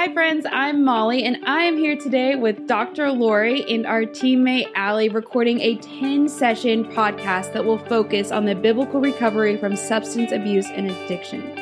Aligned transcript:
Hi, 0.00 0.10
friends. 0.14 0.46
I'm 0.50 0.82
Molly, 0.82 1.24
and 1.24 1.44
I 1.44 1.64
am 1.64 1.76
here 1.76 1.94
today 1.94 2.34
with 2.34 2.66
Dr. 2.66 3.12
Lori 3.12 3.70
and 3.70 3.84
our 3.84 4.04
teammate 4.04 4.70
Allie 4.74 5.10
recording 5.10 5.60
a 5.60 5.76
10 5.76 6.26
session 6.26 6.86
podcast 6.86 7.52
that 7.52 7.66
will 7.66 7.76
focus 7.76 8.32
on 8.32 8.46
the 8.46 8.54
biblical 8.54 9.02
recovery 9.02 9.58
from 9.58 9.76
substance 9.76 10.32
abuse 10.32 10.68
and 10.70 10.90
addiction. 10.90 11.54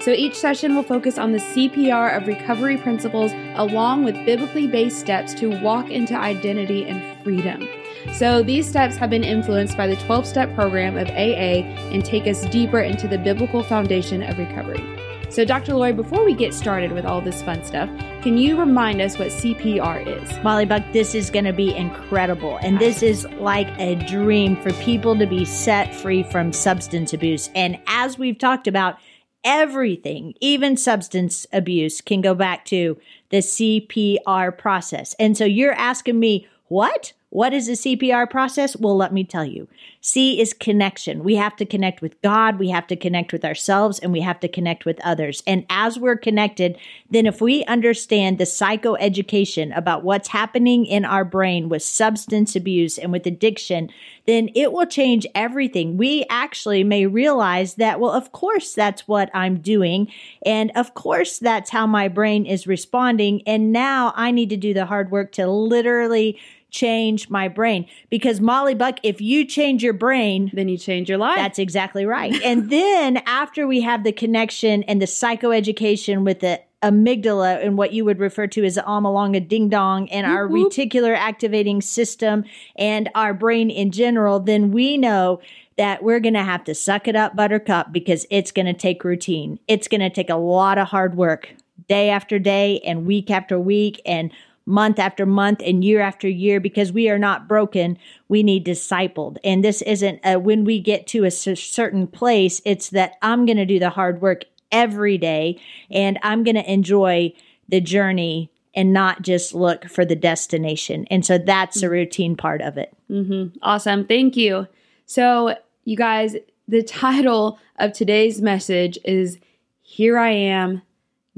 So 0.00 0.10
each 0.10 0.34
session 0.34 0.76
will 0.76 0.82
focus 0.82 1.16
on 1.16 1.32
the 1.32 1.38
CPR 1.38 2.14
of 2.14 2.26
recovery 2.26 2.76
principles 2.76 3.32
along 3.54 4.04
with 4.04 4.14
biblically 4.26 4.66
based 4.66 4.98
steps 4.98 5.32
to 5.32 5.58
walk 5.62 5.88
into 5.88 6.14
identity 6.14 6.84
and 6.84 7.24
freedom. 7.24 7.66
So 8.12 8.42
these 8.42 8.68
steps 8.68 8.96
have 8.96 9.08
been 9.08 9.24
influenced 9.24 9.74
by 9.74 9.86
the 9.86 9.96
12 9.96 10.26
step 10.26 10.54
program 10.54 10.98
of 10.98 11.08
AA 11.08 11.64
and 11.94 12.04
take 12.04 12.26
us 12.26 12.44
deeper 12.50 12.80
into 12.80 13.08
the 13.08 13.16
biblical 13.16 13.62
foundation 13.62 14.22
of 14.22 14.36
recovery. 14.36 14.84
So, 15.28 15.44
Dr. 15.44 15.74
Lori, 15.74 15.92
before 15.92 16.24
we 16.24 16.34
get 16.34 16.54
started 16.54 16.92
with 16.92 17.04
all 17.04 17.20
this 17.20 17.42
fun 17.42 17.64
stuff, 17.64 17.90
can 18.22 18.38
you 18.38 18.58
remind 18.58 19.00
us 19.00 19.18
what 19.18 19.28
CPR 19.28 20.06
is? 20.06 20.44
Molly 20.44 20.64
Buck, 20.64 20.82
this 20.92 21.14
is 21.14 21.30
going 21.30 21.44
to 21.44 21.52
be 21.52 21.74
incredible. 21.74 22.58
And 22.62 22.78
this 22.78 23.02
is 23.02 23.24
like 23.32 23.68
a 23.78 23.96
dream 24.06 24.56
for 24.62 24.72
people 24.74 25.18
to 25.18 25.26
be 25.26 25.44
set 25.44 25.94
free 25.94 26.22
from 26.22 26.52
substance 26.52 27.12
abuse. 27.12 27.50
And 27.54 27.78
as 27.86 28.18
we've 28.18 28.38
talked 28.38 28.66
about, 28.66 28.98
everything, 29.44 30.34
even 30.40 30.76
substance 30.76 31.46
abuse, 31.52 32.00
can 32.00 32.20
go 32.20 32.34
back 32.34 32.64
to 32.66 32.96
the 33.30 33.38
CPR 33.38 34.56
process. 34.56 35.14
And 35.18 35.36
so 35.36 35.44
you're 35.44 35.72
asking 35.72 36.18
me, 36.18 36.48
what? 36.68 37.12
What 37.36 37.52
is 37.52 37.66
the 37.66 37.74
CPR 37.74 38.30
process? 38.30 38.78
Well, 38.78 38.96
let 38.96 39.12
me 39.12 39.22
tell 39.22 39.44
you. 39.44 39.68
C 40.00 40.40
is 40.40 40.54
connection. 40.54 41.22
We 41.22 41.34
have 41.34 41.54
to 41.56 41.66
connect 41.66 42.00
with 42.00 42.18
God, 42.22 42.58
we 42.58 42.70
have 42.70 42.86
to 42.86 42.96
connect 42.96 43.30
with 43.30 43.44
ourselves, 43.44 43.98
and 43.98 44.10
we 44.10 44.22
have 44.22 44.40
to 44.40 44.48
connect 44.48 44.86
with 44.86 44.98
others. 45.04 45.42
And 45.46 45.66
as 45.68 45.98
we're 45.98 46.16
connected, 46.16 46.78
then 47.10 47.26
if 47.26 47.42
we 47.42 47.62
understand 47.64 48.38
the 48.38 48.44
psychoeducation 48.44 49.76
about 49.76 50.02
what's 50.02 50.28
happening 50.28 50.86
in 50.86 51.04
our 51.04 51.26
brain 51.26 51.68
with 51.68 51.82
substance 51.82 52.56
abuse 52.56 52.96
and 52.96 53.12
with 53.12 53.26
addiction, 53.26 53.90
then 54.26 54.48
it 54.54 54.72
will 54.72 54.86
change 54.86 55.26
everything. 55.34 55.98
We 55.98 56.24
actually 56.30 56.84
may 56.84 57.04
realize 57.04 57.74
that, 57.74 58.00
well, 58.00 58.12
of 58.12 58.32
course, 58.32 58.72
that's 58.72 59.06
what 59.06 59.30
I'm 59.34 59.58
doing. 59.58 60.10
And 60.46 60.72
of 60.74 60.94
course, 60.94 61.38
that's 61.38 61.68
how 61.68 61.86
my 61.86 62.08
brain 62.08 62.46
is 62.46 62.66
responding. 62.66 63.42
And 63.46 63.72
now 63.72 64.14
I 64.16 64.30
need 64.30 64.48
to 64.50 64.56
do 64.56 64.72
the 64.72 64.86
hard 64.86 65.10
work 65.10 65.32
to 65.32 65.46
literally 65.46 66.40
change 66.70 67.30
my 67.30 67.48
brain. 67.48 67.86
Because 68.10 68.40
Molly 68.40 68.74
Buck, 68.74 68.98
if 69.02 69.20
you 69.20 69.44
change 69.44 69.82
your 69.82 69.92
brain, 69.92 70.50
then 70.52 70.68
you 70.68 70.78
change 70.78 71.08
your 71.08 71.18
life. 71.18 71.36
That's 71.36 71.58
exactly 71.58 72.06
right. 72.06 72.34
and 72.44 72.70
then 72.70 73.18
after 73.26 73.66
we 73.66 73.80
have 73.82 74.04
the 74.04 74.12
connection 74.12 74.82
and 74.84 75.00
the 75.00 75.06
psychoeducation 75.06 76.24
with 76.24 76.40
the 76.40 76.60
amygdala 76.82 77.64
and 77.64 77.78
what 77.78 77.92
you 77.92 78.04
would 78.04 78.18
refer 78.18 78.46
to 78.46 78.64
as 78.64 78.74
the 78.74 78.82
amalonga 78.82 79.46
ding 79.46 79.68
dong 79.68 80.08
and 80.10 80.26
our 80.26 80.46
mm-hmm. 80.46 80.56
reticular 80.56 81.16
activating 81.16 81.80
system 81.80 82.44
and 82.76 83.08
our 83.14 83.32
brain 83.32 83.70
in 83.70 83.90
general, 83.90 84.40
then 84.40 84.70
we 84.70 84.96
know 84.96 85.40
that 85.78 86.02
we're 86.02 86.20
going 86.20 86.34
to 86.34 86.42
have 86.42 86.64
to 86.64 86.74
suck 86.74 87.06
it 87.08 87.16
up, 87.16 87.36
buttercup, 87.36 87.92
because 87.92 88.26
it's 88.30 88.52
going 88.52 88.66
to 88.66 88.72
take 88.72 89.04
routine. 89.04 89.58
It's 89.68 89.88
going 89.88 90.00
to 90.00 90.10
take 90.10 90.30
a 90.30 90.36
lot 90.36 90.78
of 90.78 90.88
hard 90.88 91.16
work 91.16 91.54
day 91.88 92.10
after 92.10 92.38
day 92.38 92.80
and 92.80 93.06
week 93.06 93.30
after 93.30 93.58
week 93.58 94.00
and 94.06 94.30
month 94.66 94.98
after 94.98 95.24
month 95.24 95.62
and 95.64 95.84
year 95.84 96.00
after 96.00 96.28
year 96.28 96.60
because 96.60 96.92
we 96.92 97.08
are 97.08 97.18
not 97.18 97.48
broken. 97.48 97.96
We 98.28 98.42
need 98.42 98.66
discipled. 98.66 99.38
And 99.44 99.64
this 99.64 99.80
isn't 99.82 100.20
a, 100.24 100.38
when 100.38 100.64
we 100.64 100.80
get 100.80 101.06
to 101.08 101.24
a 101.24 101.30
certain 101.30 102.08
place, 102.08 102.60
it's 102.64 102.90
that 102.90 103.14
I'm 103.22 103.46
going 103.46 103.56
to 103.56 103.64
do 103.64 103.78
the 103.78 103.90
hard 103.90 104.20
work 104.20 104.44
every 104.72 105.16
day 105.16 105.60
and 105.90 106.18
I'm 106.22 106.42
going 106.42 106.56
to 106.56 106.70
enjoy 106.70 107.32
the 107.68 107.80
journey 107.80 108.50
and 108.74 108.92
not 108.92 109.22
just 109.22 109.54
look 109.54 109.88
for 109.88 110.04
the 110.04 110.16
destination. 110.16 111.06
And 111.10 111.24
so 111.24 111.38
that's 111.38 111.82
a 111.82 111.88
routine 111.88 112.36
part 112.36 112.60
of 112.60 112.76
it. 112.76 112.94
Mm-hmm. 113.10 113.56
Awesome. 113.62 114.04
Thank 114.04 114.36
you. 114.36 114.66
So, 115.06 115.56
you 115.84 115.96
guys, 115.96 116.36
the 116.68 116.82
title 116.86 117.58
of 117.78 117.92
today's 117.92 118.42
message 118.42 118.98
is 119.04 119.38
Here 119.80 120.18
I 120.18 120.30
Am, 120.30 120.82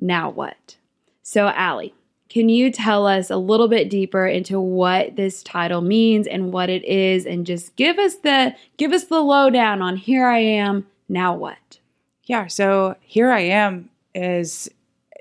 Now 0.00 0.31
What? 0.31 0.76
So, 1.22 1.48
Allie, 1.48 1.94
can 2.28 2.48
you 2.48 2.70
tell 2.70 3.06
us 3.06 3.30
a 3.30 3.36
little 3.36 3.68
bit 3.68 3.88
deeper 3.88 4.26
into 4.26 4.60
what 4.60 5.16
this 5.16 5.42
title 5.42 5.80
means 5.80 6.26
and 6.26 6.52
what 6.52 6.68
it 6.68 6.84
is 6.84 7.24
and 7.24 7.46
just 7.46 7.74
give 7.76 7.98
us 7.98 8.16
the 8.16 8.54
give 8.76 8.92
us 8.92 9.04
the 9.04 9.20
lowdown 9.20 9.80
on 9.80 9.96
here 9.96 10.26
I 10.26 10.38
am, 10.38 10.86
now 11.08 11.34
what? 11.34 11.78
Yeah, 12.24 12.46
so 12.46 12.96
here 13.00 13.30
I 13.30 13.40
am 13.40 13.88
is 14.14 14.68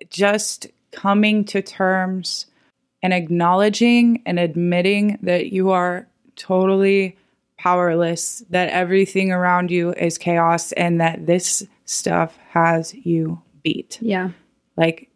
just 0.09 0.67
coming 0.91 1.45
to 1.45 1.61
terms 1.61 2.47
and 3.01 3.13
acknowledging 3.13 4.21
and 4.25 4.39
admitting 4.39 5.17
that 5.21 5.51
you 5.53 5.69
are 5.69 6.07
totally 6.35 7.15
powerless, 7.57 8.43
that 8.49 8.69
everything 8.69 9.31
around 9.31 9.71
you 9.71 9.93
is 9.93 10.17
chaos, 10.17 10.71
and 10.73 10.99
that 10.99 11.25
this 11.25 11.65
stuff 11.85 12.37
has 12.49 12.93
you 12.93 13.41
beat. 13.63 13.97
Yeah. 14.01 14.31
Like 14.75 15.09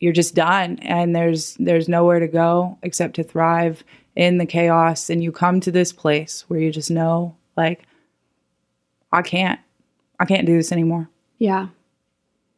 you're 0.00 0.12
just 0.12 0.34
done 0.34 0.78
and 0.82 1.14
there's 1.14 1.54
there's 1.58 1.88
nowhere 1.88 2.20
to 2.20 2.28
go 2.28 2.78
except 2.82 3.14
to 3.14 3.22
thrive 3.22 3.82
in 4.14 4.38
the 4.38 4.46
chaos 4.46 5.10
and 5.10 5.22
you 5.22 5.32
come 5.32 5.60
to 5.60 5.70
this 5.70 5.92
place 5.92 6.44
where 6.48 6.60
you 6.60 6.70
just 6.70 6.90
know 6.90 7.34
like 7.56 7.82
I 9.12 9.22
can't 9.22 9.60
I 10.18 10.24
can't 10.24 10.46
do 10.46 10.56
this 10.56 10.72
anymore. 10.72 11.08
Yeah. 11.38 11.68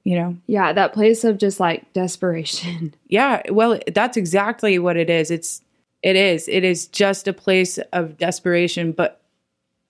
You 0.05 0.17
know. 0.17 0.37
Yeah, 0.47 0.73
that 0.73 0.93
place 0.93 1.25
of 1.25 1.39
just 1.39 1.61
like 1.61 1.93
desperation. 1.93 2.95
Yeah, 3.09 3.43
well 3.51 3.79
that's 3.93 4.17
exactly 4.17 4.79
what 4.79 4.97
it 4.97 5.09
is. 5.09 5.31
It's 5.31 5.63
it 6.03 6.15
is. 6.15 6.47
It 6.49 6.63
is 6.63 6.87
just 6.87 7.27
a 7.27 7.33
place 7.33 7.79
of 7.93 8.19
desperation, 8.19 8.93
but 8.93 9.21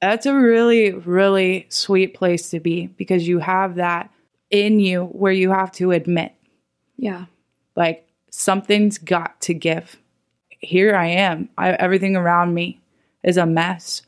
that's 0.01 0.27
a 0.27 0.35
really 0.35 0.93
really 0.93 1.67
sweet 1.69 2.15
place 2.15 2.51
to 2.51 2.61
be 2.61 2.87
because 2.87 3.27
you 3.27 3.41
have 3.41 3.75
that 3.77 4.11
in 4.51 4.79
you 4.81 5.07
where 5.07 5.33
you 5.33 5.51
have 5.51 5.73
to 5.73 5.91
admit. 5.91 6.33
Yeah 6.97 7.27
like 7.79 8.07
something's 8.31 8.99
got 8.99 9.41
to 9.43 9.55
give. 9.55 9.97
Here 10.49 10.97
I 10.97 11.07
am. 11.07 11.49
I, 11.57 11.71
everything 11.71 12.17
around 12.17 12.53
me 12.53 12.81
is 13.23 13.37
a 13.37 13.47
mess. 13.47 14.03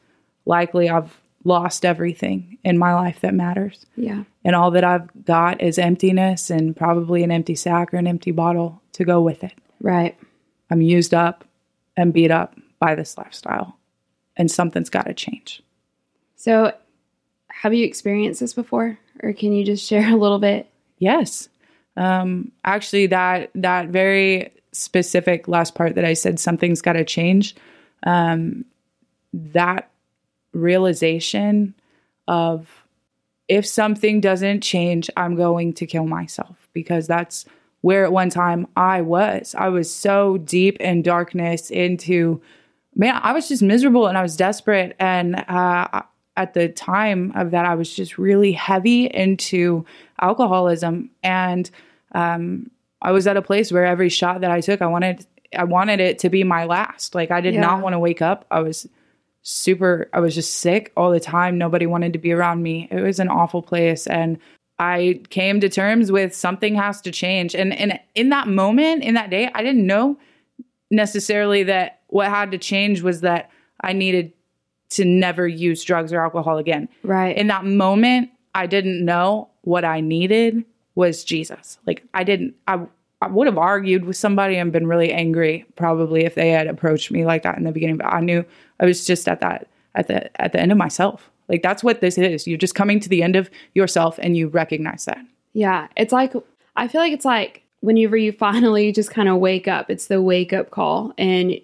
Likely 0.44 0.91
I've 0.91 1.20
lost 1.44 1.84
everything 1.84 2.58
in 2.64 2.76
my 2.76 2.92
life 2.94 3.20
that 3.20 3.32
matters. 3.32 3.86
Yeah. 3.97 4.25
And 4.44 4.56
all 4.56 4.72
that 4.72 4.82
I've 4.82 5.08
got 5.25 5.62
is 5.62 5.78
emptiness 5.78 6.50
and 6.50 6.76
probably 6.76 7.22
an 7.22 7.31
empty 7.31 7.54
sack 7.54 7.94
or 7.94 7.97
an 7.97 8.08
empty 8.08 8.32
bottle 8.32 8.82
to 8.94 9.04
go 9.04 9.22
with 9.22 9.44
it. 9.44 9.54
Right. 9.81 10.19
I'm 10.69 10.82
used 10.82 11.14
up 11.14 11.44
and 11.97 12.12
beat 12.12 12.32
up 12.32 12.56
by 12.81 12.97
this 12.97 13.16
lifestyle, 13.16 13.76
and 14.37 14.50
something's 14.50 14.91
got 14.91 15.06
to 15.06 15.14
change. 15.14 15.62
So, 16.37 16.72
have 17.48 17.75
you 17.75 17.84
experienced 17.84 18.41
this 18.41 18.54
before, 18.54 18.98
or 19.22 19.32
can 19.32 19.52
you 19.52 19.64
just 19.64 19.87
share 19.88 20.08
a 20.08 20.16
little 20.16 20.38
bit? 20.38 20.69
Yes. 20.98 21.48
Um, 21.96 22.52
actually, 22.64 23.06
that 23.08 23.50
that 23.54 23.88
very 23.88 24.52
specific 24.72 25.48
last 25.48 25.74
part 25.74 25.94
that 25.96 26.04
I 26.04 26.14
said 26.14 26.38
something's 26.38 26.82
got 26.82 26.94
to 26.94 27.04
change. 27.04 27.54
Um, 28.04 28.64
that 29.32 29.90
realization 30.52 31.74
of 32.28 32.84
if 33.48 33.66
something 33.66 34.20
doesn't 34.20 34.60
change, 34.60 35.10
I'm 35.16 35.34
going 35.34 35.72
to 35.74 35.86
kill 35.86 36.06
myself 36.06 36.68
because 36.72 37.06
that's 37.06 37.44
where 37.80 38.04
at 38.04 38.12
one 38.12 38.30
time 38.30 38.66
I 38.76 39.00
was. 39.00 39.54
I 39.58 39.68
was 39.68 39.92
so 39.92 40.38
deep 40.38 40.80
in 40.80 41.02
darkness 41.02 41.70
into 41.70 42.40
man, 42.94 43.20
I 43.22 43.32
was 43.32 43.48
just 43.48 43.62
miserable 43.62 44.06
and 44.06 44.18
I 44.18 44.22
was 44.22 44.36
desperate. 44.36 44.94
And 44.98 45.36
uh, 45.48 46.02
at 46.40 46.54
the 46.54 46.70
time 46.70 47.32
of 47.34 47.50
that, 47.50 47.66
I 47.66 47.74
was 47.74 47.94
just 47.94 48.16
really 48.16 48.52
heavy 48.52 49.04
into 49.04 49.84
alcoholism. 50.20 51.10
And 51.22 51.70
um, 52.12 52.70
I 53.02 53.12
was 53.12 53.26
at 53.26 53.37
a 53.37 53.42
place 53.42 53.70
where 53.70 53.84
every 53.84 54.08
shot 54.08 54.40
that 54.40 54.50
I 54.50 54.62
took, 54.62 54.81
I 54.81 54.87
wanted, 54.87 55.26
I 55.54 55.64
wanted 55.64 56.00
it 56.00 56.19
to 56.20 56.31
be 56.31 56.42
my 56.42 56.64
last. 56.64 57.14
Like 57.14 57.31
I 57.31 57.42
did 57.42 57.54
yeah. 57.54 57.60
not 57.60 57.82
want 57.82 57.92
to 57.92 57.98
wake 57.98 58.22
up. 58.22 58.46
I 58.50 58.60
was 58.60 58.88
super, 59.42 60.08
I 60.14 60.20
was 60.20 60.34
just 60.34 60.54
sick 60.54 60.92
all 60.96 61.10
the 61.10 61.20
time. 61.20 61.58
Nobody 61.58 61.84
wanted 61.84 62.14
to 62.14 62.19
be 62.19 62.32
around 62.32 62.62
me. 62.62 62.88
It 62.90 63.02
was 63.02 63.20
an 63.20 63.28
awful 63.28 63.60
place. 63.60 64.06
And 64.06 64.38
I 64.78 65.20
came 65.28 65.60
to 65.60 65.69
terms 65.69 66.10
with 66.10 66.34
something 66.34 66.75
has 66.75 67.02
to 67.02 67.10
change. 67.10 67.54
And, 67.54 67.75
and 67.75 68.00
in 68.14 68.31
that 68.31 68.48
moment, 68.48 69.04
in 69.04 69.12
that 69.12 69.28
day, 69.28 69.50
I 69.54 69.62
didn't 69.62 69.86
know 69.86 70.16
necessarily 70.90 71.64
that 71.64 72.00
what 72.06 72.28
had 72.28 72.50
to 72.52 72.58
change 72.58 73.02
was 73.02 73.20
that 73.20 73.50
I 73.82 73.93
needed 73.93 74.32
to 74.90 75.04
never 75.04 75.46
use 75.46 75.82
drugs 75.84 76.12
or 76.12 76.22
alcohol 76.22 76.58
again. 76.58 76.88
Right. 77.02 77.37
In 77.37 77.46
that 77.46 77.64
moment, 77.64 78.31
I 78.54 78.66
didn't 78.66 79.04
know 79.04 79.48
what 79.62 79.84
I 79.84 80.00
needed 80.00 80.64
was 80.94 81.25
Jesus. 81.25 81.78
Like 81.87 82.04
I 82.14 82.25
didn't 82.25 82.54
I 82.66 82.81
I 83.22 83.28
would 83.28 83.46
have 83.46 83.58
argued 83.58 84.04
with 84.04 84.16
somebody 84.16 84.56
and 84.56 84.72
been 84.72 84.87
really 84.87 85.12
angry 85.12 85.66
probably 85.76 86.25
if 86.25 86.34
they 86.34 86.50
had 86.50 86.66
approached 86.66 87.10
me 87.10 87.25
like 87.25 87.42
that 87.42 87.58
in 87.58 87.64
the 87.64 87.72
beginning, 87.72 87.98
but 87.98 88.06
I 88.06 88.20
knew 88.20 88.44
I 88.81 88.87
was 88.87 89.04
just 89.04 89.28
at 89.28 89.40
that 89.40 89.69
at 89.94 90.08
the 90.08 90.40
at 90.40 90.52
the 90.52 90.60
end 90.60 90.72
of 90.72 90.78
myself. 90.78 91.31
Like 91.48 91.62
that's 91.62 91.84
what 91.84 92.00
this 92.00 92.16
is. 92.16 92.46
You're 92.46 92.58
just 92.58 92.75
coming 92.75 93.00
to 93.00 93.08
the 93.08 93.22
end 93.22 93.36
of 93.36 93.50
yourself 93.75 94.19
and 94.22 94.36
you 94.36 94.48
recognize 94.48 95.04
that. 95.04 95.19
Yeah, 95.52 95.88
it's 95.96 96.12
like 96.12 96.34
I 96.76 96.88
feel 96.88 97.00
like 97.00 97.12
it's 97.12 97.25
like 97.25 97.62
whenever 97.81 98.16
you 98.16 98.32
finally 98.48 98.93
just 98.93 99.10
kind 99.10 99.28
of 99.28 99.38
wake 99.38 99.69
up, 99.69 99.90
it's 99.90 100.06
the 100.06 100.22
wake 100.22 100.52
up 100.52 100.70
call 100.70 101.12
and 101.19 101.54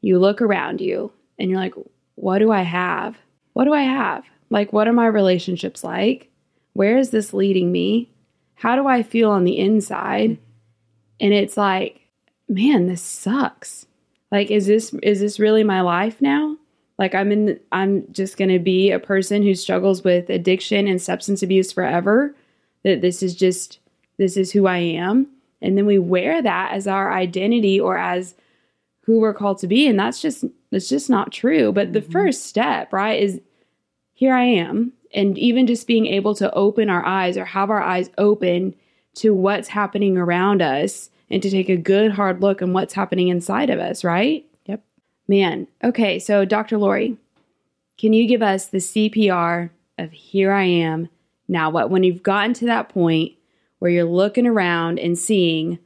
you 0.00 0.18
look 0.18 0.40
around 0.40 0.80
you 0.80 1.12
and 1.38 1.50
you're 1.50 1.58
like, 1.58 1.74
what 2.20 2.38
do 2.38 2.52
I 2.52 2.62
have? 2.62 3.16
What 3.54 3.64
do 3.64 3.72
I 3.72 3.82
have? 3.82 4.24
Like, 4.50 4.74
what 4.74 4.86
are 4.86 4.92
my 4.92 5.06
relationships 5.06 5.82
like? 5.82 6.30
Where 6.74 6.98
is 6.98 7.10
this 7.10 7.32
leading 7.32 7.72
me? 7.72 8.10
How 8.54 8.76
do 8.76 8.86
I 8.86 9.02
feel 9.02 9.30
on 9.30 9.44
the 9.44 9.58
inside? 9.58 10.36
And 11.18 11.32
it's 11.32 11.56
like, 11.56 12.02
man, 12.46 12.86
this 12.86 13.00
sucks. 13.00 13.86
Like, 14.30 14.50
is 14.50 14.66
this 14.66 14.94
is 15.02 15.20
this 15.20 15.40
really 15.40 15.64
my 15.64 15.80
life 15.80 16.20
now? 16.20 16.56
Like 16.98 17.14
I'm 17.14 17.32
in 17.32 17.58
I'm 17.72 18.04
just 18.12 18.36
going 18.36 18.50
to 18.50 18.58
be 18.58 18.90
a 18.90 18.98
person 18.98 19.42
who 19.42 19.54
struggles 19.54 20.04
with 20.04 20.28
addiction 20.28 20.86
and 20.86 21.00
substance 21.00 21.42
abuse 21.42 21.72
forever. 21.72 22.34
That 22.84 23.00
this 23.00 23.22
is 23.22 23.34
just 23.34 23.78
this 24.18 24.36
is 24.36 24.52
who 24.52 24.66
I 24.66 24.78
am. 24.78 25.26
And 25.62 25.76
then 25.76 25.86
we 25.86 25.98
wear 25.98 26.42
that 26.42 26.72
as 26.72 26.86
our 26.86 27.12
identity 27.12 27.80
or 27.80 27.96
as 27.96 28.34
who 29.10 29.18
we're 29.18 29.34
called 29.34 29.58
to 29.58 29.66
be 29.66 29.88
and 29.88 29.98
that's 29.98 30.22
just 30.22 30.44
that's 30.70 30.88
just 30.88 31.10
not 31.10 31.32
true. 31.32 31.72
But 31.72 31.92
the 31.92 32.00
mm-hmm. 32.00 32.12
first 32.12 32.46
step, 32.46 32.92
right, 32.92 33.20
is 33.20 33.40
here 34.12 34.32
I 34.32 34.44
am 34.44 34.92
and 35.12 35.36
even 35.36 35.66
just 35.66 35.88
being 35.88 36.06
able 36.06 36.36
to 36.36 36.54
open 36.54 36.88
our 36.88 37.04
eyes 37.04 37.36
or 37.36 37.44
have 37.44 37.70
our 37.70 37.82
eyes 37.82 38.08
open 38.18 38.76
to 39.14 39.34
what's 39.34 39.66
happening 39.66 40.16
around 40.16 40.62
us 40.62 41.10
and 41.28 41.42
to 41.42 41.50
take 41.50 41.68
a 41.68 41.76
good 41.76 42.12
hard 42.12 42.40
look 42.40 42.62
on 42.62 42.72
what's 42.72 42.94
happening 42.94 43.26
inside 43.26 43.68
of 43.68 43.80
us, 43.80 44.04
right? 44.04 44.46
Yep, 44.66 44.80
man, 45.26 45.66
okay, 45.82 46.20
so 46.20 46.44
Dr. 46.44 46.78
Lori, 46.78 47.16
can 47.98 48.12
you 48.12 48.28
give 48.28 48.42
us 48.42 48.66
the 48.66 48.78
CPR 48.78 49.70
of 49.98 50.12
here 50.12 50.52
I 50.52 50.64
am? 50.64 51.08
Now, 51.48 51.68
what 51.70 51.90
when 51.90 52.04
you've 52.04 52.22
gotten 52.22 52.54
to 52.54 52.66
that 52.66 52.88
point 52.88 53.32
where 53.80 53.90
you're 53.90 54.04
looking 54.04 54.46
around 54.46 55.00
and 55.00 55.18
seeing 55.18 55.80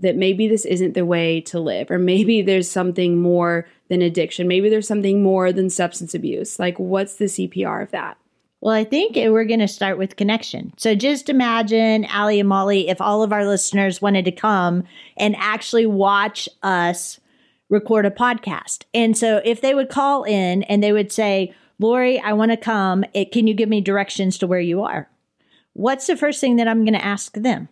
that 0.00 0.16
maybe 0.16 0.48
this 0.48 0.64
isn't 0.64 0.94
the 0.94 1.04
way 1.04 1.40
to 1.42 1.60
live, 1.60 1.90
or 1.90 1.98
maybe 1.98 2.42
there's 2.42 2.70
something 2.70 3.16
more 3.16 3.66
than 3.88 4.02
addiction, 4.02 4.48
maybe 4.48 4.68
there's 4.68 4.86
something 4.86 5.22
more 5.22 5.52
than 5.52 5.70
substance 5.70 6.14
abuse. 6.14 6.58
Like, 6.58 6.78
what's 6.78 7.16
the 7.16 7.24
CPR 7.24 7.82
of 7.82 7.90
that? 7.90 8.18
Well, 8.60 8.74
I 8.74 8.84
think 8.84 9.14
we're 9.14 9.44
going 9.44 9.60
to 9.60 9.68
start 9.68 9.98
with 9.98 10.16
connection. 10.16 10.72
So 10.76 10.94
just 10.94 11.28
imagine, 11.28 12.04
Allie 12.06 12.40
and 12.40 12.48
Molly, 12.48 12.88
if 12.88 13.00
all 13.00 13.22
of 13.22 13.32
our 13.32 13.46
listeners 13.46 14.02
wanted 14.02 14.24
to 14.24 14.32
come 14.32 14.82
and 15.16 15.36
actually 15.36 15.86
watch 15.86 16.48
us 16.62 17.20
record 17.68 18.04
a 18.04 18.10
podcast. 18.10 18.84
And 18.92 19.16
so 19.16 19.40
if 19.44 19.60
they 19.60 19.74
would 19.74 19.90
call 19.90 20.24
in 20.24 20.64
and 20.64 20.82
they 20.82 20.92
would 20.92 21.12
say, 21.12 21.54
Lori, 21.78 22.18
I 22.18 22.32
want 22.32 22.50
to 22.50 22.56
come. 22.56 23.04
It, 23.14 23.30
can 23.30 23.46
you 23.46 23.54
give 23.54 23.68
me 23.68 23.80
directions 23.80 24.38
to 24.38 24.48
where 24.48 24.60
you 24.60 24.82
are? 24.82 25.08
What's 25.74 26.08
the 26.08 26.16
first 26.16 26.40
thing 26.40 26.56
that 26.56 26.66
I'm 26.66 26.84
going 26.84 26.94
to 26.94 27.04
ask 27.04 27.34
them? 27.34 27.68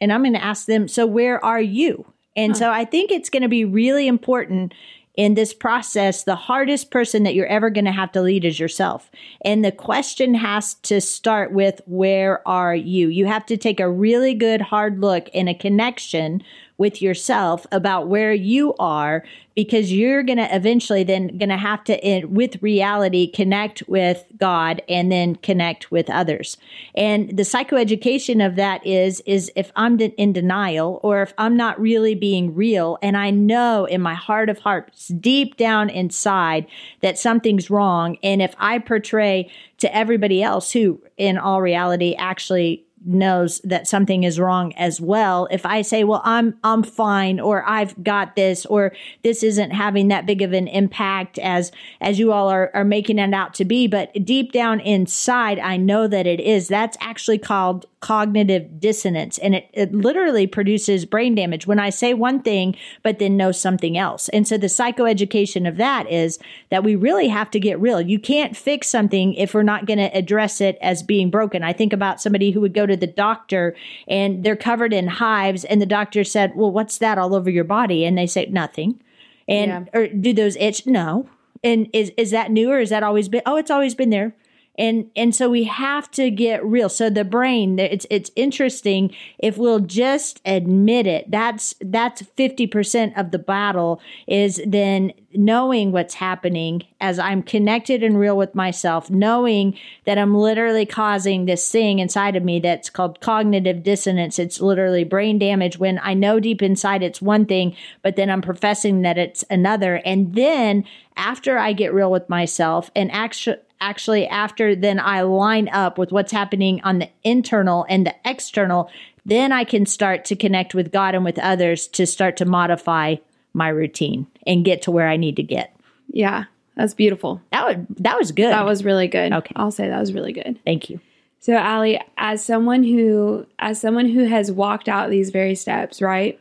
And 0.00 0.12
I'm 0.12 0.22
going 0.22 0.34
to 0.34 0.44
ask 0.44 0.66
them, 0.66 0.88
so 0.88 1.06
where 1.06 1.44
are 1.44 1.60
you? 1.60 2.06
And 2.36 2.52
huh. 2.52 2.58
so 2.58 2.70
I 2.70 2.84
think 2.84 3.10
it's 3.10 3.30
going 3.30 3.42
to 3.42 3.48
be 3.48 3.64
really 3.64 4.06
important 4.06 4.72
in 5.16 5.34
this 5.34 5.52
process, 5.52 6.22
the 6.22 6.36
hardest 6.36 6.90
person 6.90 7.24
that 7.24 7.34
you're 7.34 7.46
ever 7.46 7.68
going 7.68 7.84
to 7.84 7.92
have 7.92 8.12
to 8.12 8.22
lead 8.22 8.44
is 8.44 8.60
yourself. 8.60 9.10
And 9.44 9.64
the 9.64 9.72
question 9.72 10.34
has 10.34 10.74
to 10.74 11.00
start 11.00 11.52
with, 11.52 11.80
where 11.86 12.46
are 12.48 12.74
you? 12.74 13.08
You 13.08 13.26
have 13.26 13.44
to 13.46 13.56
take 13.56 13.80
a 13.80 13.90
really 13.90 14.34
good 14.34 14.62
hard 14.62 15.00
look 15.00 15.28
in 15.30 15.48
a 15.48 15.54
connection 15.54 16.42
with 16.80 17.02
yourself 17.02 17.66
about 17.70 18.08
where 18.08 18.32
you 18.32 18.74
are 18.78 19.22
because 19.54 19.92
you're 19.92 20.22
going 20.22 20.38
to 20.38 20.56
eventually 20.56 21.04
then 21.04 21.26
going 21.36 21.50
to 21.50 21.56
have 21.58 21.84
to 21.84 22.24
with 22.24 22.56
reality 22.62 23.30
connect 23.30 23.82
with 23.86 24.24
God 24.38 24.80
and 24.88 25.12
then 25.12 25.36
connect 25.36 25.90
with 25.90 26.08
others. 26.08 26.56
And 26.94 27.36
the 27.36 27.42
psychoeducation 27.42 28.44
of 28.44 28.56
that 28.56 28.84
is 28.86 29.20
is 29.26 29.52
if 29.54 29.70
I'm 29.76 30.00
in 30.00 30.32
denial 30.32 31.00
or 31.02 31.20
if 31.20 31.34
I'm 31.36 31.54
not 31.54 31.78
really 31.78 32.14
being 32.14 32.54
real 32.54 32.96
and 33.02 33.14
I 33.14 33.28
know 33.30 33.84
in 33.84 34.00
my 34.00 34.14
heart 34.14 34.48
of 34.48 34.60
hearts 34.60 35.08
deep 35.08 35.58
down 35.58 35.90
inside 35.90 36.66
that 37.02 37.18
something's 37.18 37.68
wrong 37.68 38.16
and 38.22 38.40
if 38.40 38.54
I 38.58 38.78
portray 38.78 39.52
to 39.78 39.94
everybody 39.94 40.42
else 40.42 40.72
who 40.72 41.02
in 41.18 41.36
all 41.36 41.60
reality 41.60 42.14
actually 42.14 42.86
knows 43.04 43.60
that 43.64 43.88
something 43.88 44.24
is 44.24 44.38
wrong 44.38 44.72
as 44.74 45.00
well. 45.00 45.48
If 45.50 45.64
I 45.64 45.82
say, 45.82 46.04
well, 46.04 46.22
I'm, 46.24 46.58
I'm 46.62 46.82
fine, 46.82 47.40
or 47.40 47.64
I've 47.68 48.02
got 48.02 48.36
this, 48.36 48.66
or 48.66 48.92
this 49.22 49.42
isn't 49.42 49.70
having 49.70 50.08
that 50.08 50.26
big 50.26 50.42
of 50.42 50.52
an 50.52 50.68
impact 50.68 51.38
as, 51.38 51.72
as 52.00 52.18
you 52.18 52.32
all 52.32 52.48
are, 52.48 52.70
are 52.74 52.84
making 52.84 53.18
it 53.18 53.32
out 53.32 53.54
to 53.54 53.64
be. 53.64 53.86
But 53.86 54.12
deep 54.24 54.52
down 54.52 54.80
inside, 54.80 55.58
I 55.58 55.76
know 55.76 56.06
that 56.08 56.26
it 56.26 56.40
is. 56.40 56.68
That's 56.68 56.96
actually 57.00 57.38
called 57.38 57.86
cognitive 58.00 58.80
dissonance 58.80 59.36
and 59.38 59.54
it, 59.54 59.68
it 59.74 59.92
literally 59.92 60.46
produces 60.46 61.04
brain 61.04 61.34
damage 61.34 61.66
when 61.66 61.78
I 61.78 61.90
say 61.90 62.14
one 62.14 62.40
thing, 62.40 62.74
but 63.02 63.18
then 63.18 63.36
know 63.36 63.52
something 63.52 63.98
else. 63.98 64.30
And 64.30 64.48
so 64.48 64.56
the 64.56 64.68
psychoeducation 64.68 65.68
of 65.68 65.76
that 65.76 66.10
is 66.10 66.38
that 66.70 66.82
we 66.82 66.96
really 66.96 67.28
have 67.28 67.50
to 67.50 67.60
get 67.60 67.78
real. 67.78 68.00
You 68.00 68.18
can't 68.18 68.56
fix 68.56 68.88
something 68.88 69.34
if 69.34 69.52
we're 69.52 69.62
not 69.62 69.84
going 69.84 69.98
to 69.98 70.16
address 70.16 70.62
it 70.62 70.78
as 70.80 71.02
being 71.02 71.30
broken. 71.30 71.62
I 71.62 71.74
think 71.74 71.92
about 71.92 72.22
somebody 72.22 72.52
who 72.52 72.62
would 72.62 72.72
go 72.72 72.86
to 72.90 72.96
the 72.96 73.06
doctor 73.06 73.74
and 74.06 74.44
they're 74.44 74.56
covered 74.56 74.92
in 74.92 75.06
hives 75.06 75.64
and 75.64 75.80
the 75.80 75.86
doctor 75.86 76.24
said, 76.24 76.54
well, 76.54 76.70
what's 76.70 76.98
that 76.98 77.18
all 77.18 77.34
over 77.34 77.48
your 77.48 77.64
body? 77.64 78.04
And 78.04 78.18
they 78.18 78.26
say 78.26 78.46
nothing. 78.46 79.00
And, 79.48 79.88
yeah. 79.92 79.98
or 79.98 80.08
do 80.08 80.32
those 80.32 80.56
itch? 80.56 80.86
No. 80.86 81.28
And 81.64 81.88
is, 81.92 82.12
is 82.16 82.30
that 82.30 82.50
new 82.50 82.70
or 82.70 82.78
is 82.78 82.90
that 82.90 83.02
always 83.02 83.28
been? 83.28 83.42
Oh, 83.46 83.56
it's 83.56 83.70
always 83.70 83.94
been 83.94 84.10
there 84.10 84.34
and 84.78 85.10
and 85.14 85.34
so 85.34 85.50
we 85.50 85.64
have 85.64 86.10
to 86.12 86.30
get 86.30 86.64
real. 86.64 86.88
So 86.88 87.10
the 87.10 87.24
brain 87.24 87.78
it's 87.78 88.06
it's 88.10 88.30
interesting. 88.36 89.14
If 89.38 89.58
we'll 89.58 89.80
just 89.80 90.40
admit 90.44 91.06
it 91.06 91.30
that's 91.30 91.74
that's 91.80 92.22
50% 92.22 93.18
of 93.18 93.30
the 93.30 93.38
battle 93.38 94.00
is 94.26 94.60
then 94.66 95.12
knowing 95.32 95.92
what's 95.92 96.14
happening 96.14 96.82
as 97.00 97.18
i'm 97.18 97.42
connected 97.42 98.02
and 98.02 98.18
real 98.18 98.36
with 98.36 98.52
myself 98.54 99.08
knowing 99.10 99.78
that 100.04 100.18
i'm 100.18 100.34
literally 100.34 100.84
causing 100.84 101.46
this 101.46 101.70
thing 101.70 102.00
inside 102.00 102.34
of 102.34 102.42
me 102.42 102.58
that's 102.58 102.90
called 102.90 103.20
cognitive 103.20 103.84
dissonance. 103.84 104.40
It's 104.40 104.60
literally 104.60 105.04
brain 105.04 105.38
damage 105.38 105.78
when 105.78 106.00
i 106.02 106.14
know 106.14 106.40
deep 106.40 106.62
inside 106.62 107.02
it's 107.02 107.22
one 107.22 107.46
thing 107.46 107.76
but 108.02 108.16
then 108.16 108.30
i'm 108.30 108.42
professing 108.42 109.02
that 109.02 109.18
it's 109.18 109.44
another. 109.50 109.96
And 110.04 110.34
then 110.34 110.84
after 111.16 111.58
i 111.58 111.72
get 111.72 111.94
real 111.94 112.10
with 112.10 112.28
myself 112.28 112.90
and 112.96 113.10
actually 113.12 113.56
actually 113.80 114.26
after 114.26 114.74
then 114.74 115.00
I 115.00 115.22
line 115.22 115.68
up 115.68 115.98
with 115.98 116.12
what's 116.12 116.32
happening 116.32 116.80
on 116.82 116.98
the 116.98 117.08
internal 117.24 117.86
and 117.88 118.06
the 118.06 118.14
external, 118.24 118.90
then 119.24 119.52
I 119.52 119.64
can 119.64 119.86
start 119.86 120.24
to 120.26 120.36
connect 120.36 120.74
with 120.74 120.92
God 120.92 121.14
and 121.14 121.24
with 121.24 121.38
others 121.38 121.86
to 121.88 122.06
start 122.06 122.36
to 122.38 122.44
modify 122.44 123.16
my 123.52 123.68
routine 123.68 124.26
and 124.46 124.64
get 124.64 124.82
to 124.82 124.90
where 124.90 125.08
I 125.08 125.16
need 125.16 125.36
to 125.36 125.42
get. 125.42 125.76
Yeah, 126.08 126.44
that's 126.76 126.94
beautiful. 126.94 127.40
That 127.52 127.66
was 127.66 127.86
that 127.98 128.18
was 128.18 128.32
good. 128.32 128.50
That 128.50 128.64
was 128.64 128.84
really 128.84 129.08
good. 129.08 129.32
Okay. 129.32 129.52
I'll 129.56 129.70
say 129.70 129.88
that 129.88 130.00
was 130.00 130.12
really 130.12 130.32
good. 130.32 130.58
Thank 130.64 130.90
you. 130.90 131.00
So 131.40 131.54
Allie, 131.54 132.00
as 132.16 132.44
someone 132.44 132.82
who 132.82 133.46
as 133.58 133.80
someone 133.80 134.08
who 134.08 134.24
has 134.24 134.52
walked 134.52 134.88
out 134.88 135.10
these 135.10 135.30
very 135.30 135.54
steps, 135.54 136.00
right? 136.02 136.38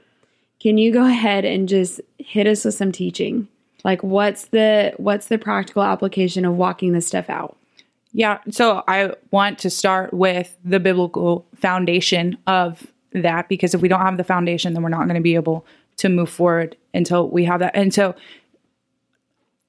Can 0.60 0.78
you 0.78 0.92
go 0.92 1.06
ahead 1.08 1.46
and 1.46 1.68
just 1.68 2.02
hit 2.18 2.48
us 2.48 2.66
with 2.66 2.76
some 2.76 2.92
teaching? 2.92 3.48
Like 3.84 4.04
what's 4.04 4.46
the 4.48 4.94
what's 4.98 5.28
the 5.28 5.38
practical 5.38 5.84
application 5.84 6.46
of 6.46 6.56
walking 6.56 6.94
this 6.94 7.08
stuff 7.08 7.30
out? 7.30 7.58
Yeah, 8.12 8.40
so 8.50 8.84
I 8.88 9.14
want 9.32 9.60
to 9.60 9.70
start 9.70 10.14
with 10.14 10.58
the 10.66 10.80
biblical 10.80 11.46
foundation 11.56 12.38
of 12.48 12.88
that 13.14 13.48
because 13.50 13.74
if 13.74 13.82
we 13.82 13.88
don't 13.88 14.02
have 14.02 14.18
the 14.18 14.24
foundation 14.24 14.74
then 14.74 14.84
we're 14.84 14.90
not 14.90 15.06
going 15.06 15.16
to 15.16 15.22
be 15.22 15.36
able 15.36 15.66
to 15.98 16.10
move 16.10 16.30
forward 16.30 16.76
until 16.94 17.28
we 17.30 17.46
have 17.46 17.60
that. 17.60 17.76
And 17.76 17.94
so 17.94 18.16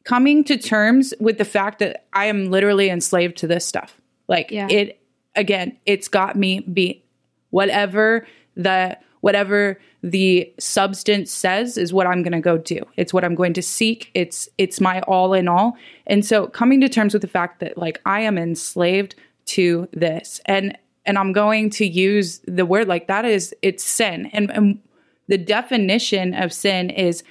coming 0.04 0.44
to 0.44 0.56
terms 0.56 1.12
with 1.20 1.38
the 1.38 1.44
fact 1.44 1.78
that 1.80 2.06
I 2.12 2.26
am 2.26 2.50
literally 2.50 2.88
enslaved 2.88 3.36
to 3.38 3.46
this 3.46 3.66
stuff. 3.66 4.00
Like 4.28 4.50
yeah. 4.50 4.68
it 4.70 5.00
again, 5.36 5.76
it's 5.86 6.08
got 6.08 6.36
me 6.36 6.60
beat. 6.60 7.04
Whatever 7.50 8.26
the 8.56 8.96
whatever 9.20 9.80
the 10.02 10.50
substance 10.58 11.30
says 11.30 11.76
is 11.76 11.92
what 11.92 12.06
I'm 12.06 12.22
going 12.22 12.32
to 12.32 12.40
go 12.40 12.56
do. 12.56 12.82
It's 12.96 13.12
what 13.12 13.24
I'm 13.24 13.34
going 13.34 13.52
to 13.54 13.62
seek. 13.62 14.10
It's 14.14 14.48
it's 14.58 14.80
my 14.80 15.00
all 15.02 15.34
in 15.34 15.48
all. 15.48 15.76
And 16.06 16.24
so 16.24 16.46
coming 16.46 16.80
to 16.80 16.88
terms 16.88 17.12
with 17.12 17.22
the 17.22 17.28
fact 17.28 17.60
that 17.60 17.76
like 17.76 18.00
I 18.06 18.20
am 18.20 18.38
enslaved 18.38 19.14
to 19.46 19.88
this 19.92 20.40
and 20.46 20.76
and 21.06 21.18
I'm 21.18 21.32
going 21.32 21.70
to 21.70 21.86
use 21.86 22.40
the 22.46 22.66
word 22.66 22.88
like 22.88 23.06
that 23.08 23.24
is 23.24 23.54
it's 23.62 23.84
sin. 23.84 24.26
And, 24.32 24.50
and 24.50 24.80
the 25.28 25.38
definition 25.38 26.34
of 26.34 26.52
sin 26.52 26.90
is 26.90 27.22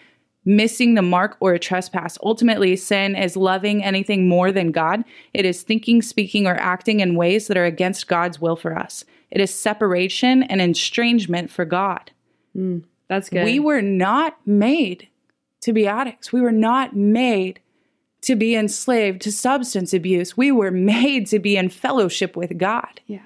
missing 0.46 0.96
the 0.96 1.02
mark 1.02 1.38
or 1.40 1.54
a 1.54 1.60
trespass. 1.60 2.18
Ultimately, 2.24 2.76
sin 2.76 3.16
is 3.16 3.38
loving 3.38 3.84
anything 3.84 4.28
more 4.28 4.52
than 4.52 4.72
God. 4.72 5.04
It 5.34 5.46
is 5.46 5.62
thinking, 5.62 6.02
speaking, 6.02 6.48
or 6.48 6.56
acting 6.56 7.02
in 7.02 7.16
ways 7.16 7.48
that 7.48 7.58
are 7.58 7.66
against 7.66 8.08
God's 8.08 8.42
will 8.42 8.56
for 8.56 8.78
us. 8.78 9.06
It 9.32 9.42
is 9.42 9.54
separation 9.54 10.44
and 10.44 10.62
estrangement 10.62 11.52
for 11.52 11.66
God. 11.66 12.12
Mm, 12.56 12.84
that's 13.08 13.30
good. 13.30 13.44
We 13.44 13.60
were 13.60 13.82
not 13.82 14.38
made 14.46 15.08
to 15.62 15.74
be 15.74 15.88
addicts. 15.88 16.32
We 16.32 16.42
were 16.42 16.52
not 16.52 16.96
made 16.96 17.60
to 18.22 18.36
be 18.36 18.56
enslaved 18.56 19.22
to 19.22 19.32
substance 19.32 19.94
abuse. 19.94 20.36
We 20.36 20.52
were 20.52 20.72
made 20.72 21.28
to 21.28 21.40
be 21.40 21.58
in 21.58 21.70
fellowship 21.70 22.36
with 22.36 22.58
God. 22.58 23.02
Yeah. 23.08 23.20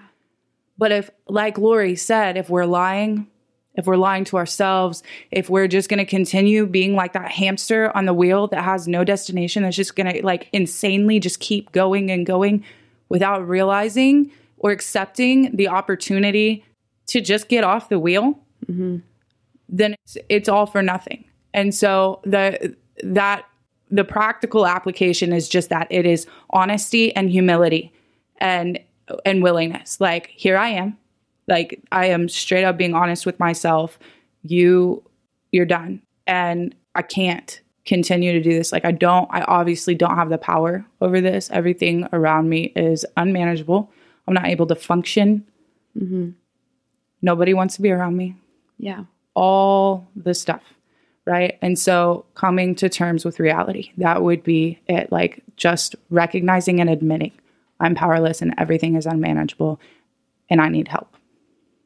But 0.78 0.92
if, 0.92 1.10
like 1.28 1.58
Lori 1.58 1.96
said, 1.96 2.38
if 2.38 2.50
we're 2.50 2.66
lying, 2.66 3.28
if 3.76 3.86
we're 3.86 3.96
lying 3.96 4.24
to 4.26 4.38
ourselves, 4.38 5.04
if 5.32 5.50
we're 5.50 5.68
just 5.68 5.90
going 5.90 6.00
to 6.00 6.06
continue 6.06 6.66
being 6.66 6.96
like 6.96 7.14
that 7.14 7.32
hamster 7.32 7.96
on 7.96 8.06
the 8.06 8.14
wheel 8.14 8.48
that 8.48 8.64
has 8.64 8.88
no 8.88 9.04
destination, 9.04 9.64
that's 9.64 9.76
just 9.76 9.96
going 9.96 10.14
to 10.14 10.26
like 10.26 10.50
insanely 10.52 11.20
just 11.20 11.40
keep 11.40 11.72
going 11.72 12.12
and 12.12 12.26
going 12.26 12.64
without 13.10 13.48
realizing 13.48 14.32
or 14.64 14.72
accepting 14.72 15.56
the 15.56 15.68
opportunity 15.68 16.66
to 17.06 17.22
just 17.22 17.50
get 17.50 17.64
off 17.64 17.90
the 17.90 18.00
wheel, 18.00 18.40
mm-hmm. 18.66 18.98
then 19.70 19.94
it's, 19.94 20.18
it's 20.30 20.50
all 20.50 20.66
for 20.66 20.82
nothing. 20.82 21.26
And 21.54 21.76
so 21.76 22.22
the 22.24 22.76
that 23.04 23.46
the 23.92 24.04
practical 24.04 24.66
application 24.66 25.34
is 25.34 25.48
just 25.48 25.70
that 25.70 25.86
it 25.92 26.06
is 26.06 26.26
honesty 26.50 27.16
and 27.16 27.30
humility 27.30 27.94
and 28.40 28.80
and 29.26 29.44
willingness. 29.44 30.00
Like 30.02 30.28
here 30.28 30.58
I 30.58 30.70
am. 30.70 30.98
Like 31.48 31.82
I 31.92 32.08
am 32.08 32.30
straight 32.30 32.64
up 32.64 32.78
being 32.78 32.96
honest 32.96 33.26
with 33.26 33.40
myself. 33.40 34.00
You 34.42 35.04
you're 35.52 35.66
done. 35.66 36.02
And 36.26 36.74
I 36.96 37.02
can't 37.02 37.60
continue 37.86 38.32
to 38.32 38.42
do 38.42 38.58
this. 38.58 38.72
Like 38.72 38.86
I 38.86 38.94
don't 38.94 39.28
I 39.30 39.42
obviously 39.42 39.94
don't 39.94 40.16
have 40.16 40.30
the 40.30 40.38
power 40.38 40.86
over 41.02 41.20
this. 41.20 41.52
Everything 41.52 42.08
around 42.14 42.50
me 42.50 42.72
is 42.76 43.06
unmanageable. 43.18 43.92
I'm 44.28 44.34
not 44.34 44.48
able 44.48 44.68
to 44.68 44.76
function. 44.76 45.46
Mm-hmm. 45.98 46.32
Nobody 47.22 47.54
wants 47.54 47.76
to 47.76 47.82
be 47.82 47.92
around 47.92 48.18
me. 48.18 48.36
Yeah. 48.78 49.06
All 49.34 50.08
the 50.16 50.34
stuff. 50.34 50.62
Right. 51.26 51.58
And 51.62 51.80
so 51.80 52.26
coming 52.36 52.76
to 52.76 52.90
terms 52.90 53.24
with 53.24 53.40
reality, 53.40 53.92
that 53.98 54.22
would 54.22 54.44
be 54.44 54.80
it. 54.88 55.12
Like 55.12 55.42
just 55.56 55.96
recognizing 56.10 56.82
and 56.82 56.90
admitting 56.90 57.32
I'm 57.80 57.96
powerless 57.96 58.42
and 58.42 58.54
everything 58.58 58.96
is 58.96 59.06
unmanageable 59.06 59.80
and 60.50 60.62
I 60.62 60.68
need 60.68 60.90
help. 60.90 61.16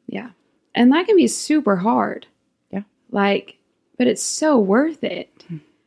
Yeah. 0.06 0.30
And 0.74 0.92
that 0.92 1.06
can 1.06 1.16
be 1.16 1.28
super 1.28 1.76
hard. 1.76 2.26
Yeah. 2.70 2.82
Like, 3.10 3.58
but 3.96 4.06
it's 4.06 4.22
so 4.22 4.58
worth 4.58 5.04
it. 5.04 5.44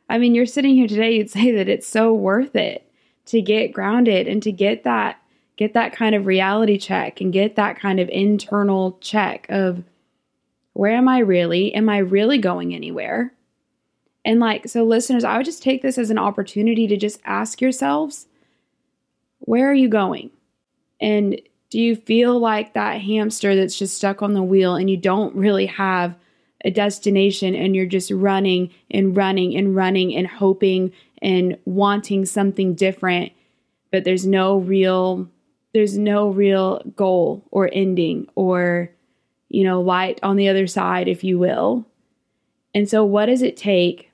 I 0.08 0.18
mean, 0.18 0.34
you're 0.34 0.46
sitting 0.46 0.74
here 0.74 0.88
today, 0.88 1.16
you'd 1.16 1.30
say 1.30 1.52
that 1.52 1.68
it's 1.68 1.86
so 1.86 2.12
worth 2.12 2.56
it 2.56 2.86
to 3.26 3.40
get 3.40 3.72
grounded 3.72 4.28
and 4.28 4.42
to 4.42 4.52
get 4.52 4.84
that 4.84 5.21
get 5.56 5.74
that 5.74 5.92
kind 5.92 6.14
of 6.14 6.26
reality 6.26 6.78
check 6.78 7.20
and 7.20 7.32
get 7.32 7.56
that 7.56 7.78
kind 7.78 8.00
of 8.00 8.08
internal 8.08 8.98
check 9.00 9.46
of 9.48 9.82
where 10.72 10.92
am 10.92 11.08
I 11.08 11.18
really? 11.18 11.74
Am 11.74 11.88
I 11.88 11.98
really 11.98 12.38
going 12.38 12.74
anywhere? 12.74 13.32
And 14.24 14.40
like, 14.40 14.68
so 14.68 14.84
listeners, 14.84 15.24
I 15.24 15.36
would 15.36 15.46
just 15.46 15.62
take 15.62 15.82
this 15.82 15.98
as 15.98 16.10
an 16.10 16.18
opportunity 16.18 16.86
to 16.86 16.96
just 16.96 17.20
ask 17.24 17.60
yourselves, 17.60 18.26
where 19.40 19.70
are 19.70 19.74
you 19.74 19.88
going? 19.88 20.30
And 21.00 21.40
do 21.70 21.80
you 21.80 21.96
feel 21.96 22.38
like 22.38 22.74
that 22.74 23.00
hamster 23.00 23.56
that's 23.56 23.78
just 23.78 23.96
stuck 23.96 24.22
on 24.22 24.34
the 24.34 24.42
wheel 24.42 24.76
and 24.76 24.88
you 24.88 24.96
don't 24.96 25.34
really 25.34 25.66
have 25.66 26.14
a 26.64 26.70
destination 26.70 27.54
and 27.54 27.74
you're 27.74 27.86
just 27.86 28.10
running 28.10 28.70
and 28.90 29.16
running 29.16 29.56
and 29.56 29.74
running 29.74 30.14
and 30.14 30.26
hoping 30.26 30.92
and 31.20 31.58
wanting 31.64 32.24
something 32.24 32.74
different, 32.74 33.32
but 33.90 34.04
there's 34.04 34.26
no 34.26 34.58
real 34.58 35.28
there's 35.72 35.96
no 35.96 36.28
real 36.28 36.82
goal 36.96 37.44
or 37.50 37.70
ending 37.72 38.28
or 38.34 38.90
you 39.48 39.64
know 39.64 39.80
light 39.80 40.18
on 40.22 40.36
the 40.36 40.48
other 40.48 40.66
side 40.66 41.08
if 41.08 41.24
you 41.24 41.38
will. 41.38 41.86
And 42.74 42.88
so 42.88 43.04
what 43.04 43.26
does 43.26 43.42
it 43.42 43.56
take? 43.56 44.10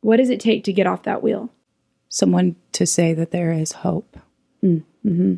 What 0.00 0.18
does 0.18 0.30
it 0.30 0.40
take 0.40 0.64
to 0.64 0.72
get 0.72 0.86
off 0.86 1.02
that 1.04 1.22
wheel? 1.22 1.50
Someone 2.08 2.56
to 2.72 2.86
say 2.86 3.12
that 3.14 3.32
there 3.32 3.52
is 3.52 3.72
hope. 3.72 4.16
Mm, 4.62 4.84
mm-hmm. 5.04 5.34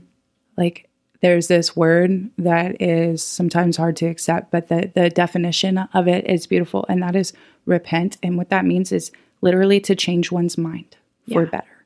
Like 0.57 0.89
there's 1.21 1.49
this 1.49 1.75
word 1.75 2.31
that 2.39 2.81
is 2.81 3.23
sometimes 3.23 3.77
hard 3.77 3.97
to 3.97 4.07
accept, 4.07 4.51
but 4.51 4.69
the, 4.69 4.91
the 4.95 5.11
definition 5.11 5.79
of 5.79 6.07
it 6.07 6.29
is 6.29 6.47
beautiful, 6.47 6.85
and 6.89 7.03
that 7.03 7.17
is 7.17 7.33
repent. 7.67 8.19
And 8.23 8.37
what 8.37 8.51
that 8.51 8.65
means 8.65 8.93
is 8.93 9.11
literally 9.41 9.81
to 9.81 9.97
change 9.97 10.31
one's 10.31 10.57
mind 10.57 10.97
for 11.33 11.47
better. 11.47 11.85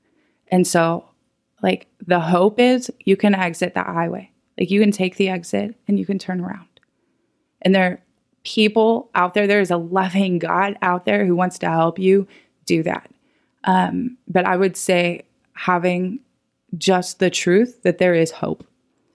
And 0.49 0.67
so, 0.67 1.07
like, 1.63 1.87
the 2.07 2.21
hope 2.21 2.59
is 2.59 2.91
you 3.05 3.17
can 3.17 3.35
exit 3.35 3.75
the 3.75 3.83
highway. 3.83 4.31
Like, 4.59 4.71
you 4.71 4.81
can 4.81 4.91
take 4.91 5.17
the 5.17 5.29
exit 5.29 5.77
and 5.89 5.99
you 5.99 6.05
can 6.05 6.19
turn 6.19 6.41
around. 6.41 6.69
And 7.63 7.75
there 7.75 7.93
are 7.93 8.03
people 8.45 9.11
out 9.15 9.35
there, 9.35 9.47
there 9.47 9.61
is 9.61 9.71
a 9.71 9.77
loving 9.77 10.39
God 10.39 10.77
out 10.83 11.05
there 11.05 11.25
who 11.25 11.37
wants 11.37 11.59
to 11.61 11.71
help 11.71 11.99
you 11.99 12.27
do 12.67 12.83
that. 12.83 13.11
Um, 13.65 14.19
but 14.29 14.45
I 14.45 14.57
would 14.57 14.77
say 14.77 15.23
having 15.55 16.19
just 16.77 17.19
the 17.19 17.31
truth 17.31 17.83
that 17.83 17.99
there 17.99 18.15
is 18.15 18.31
hope. 18.31 18.67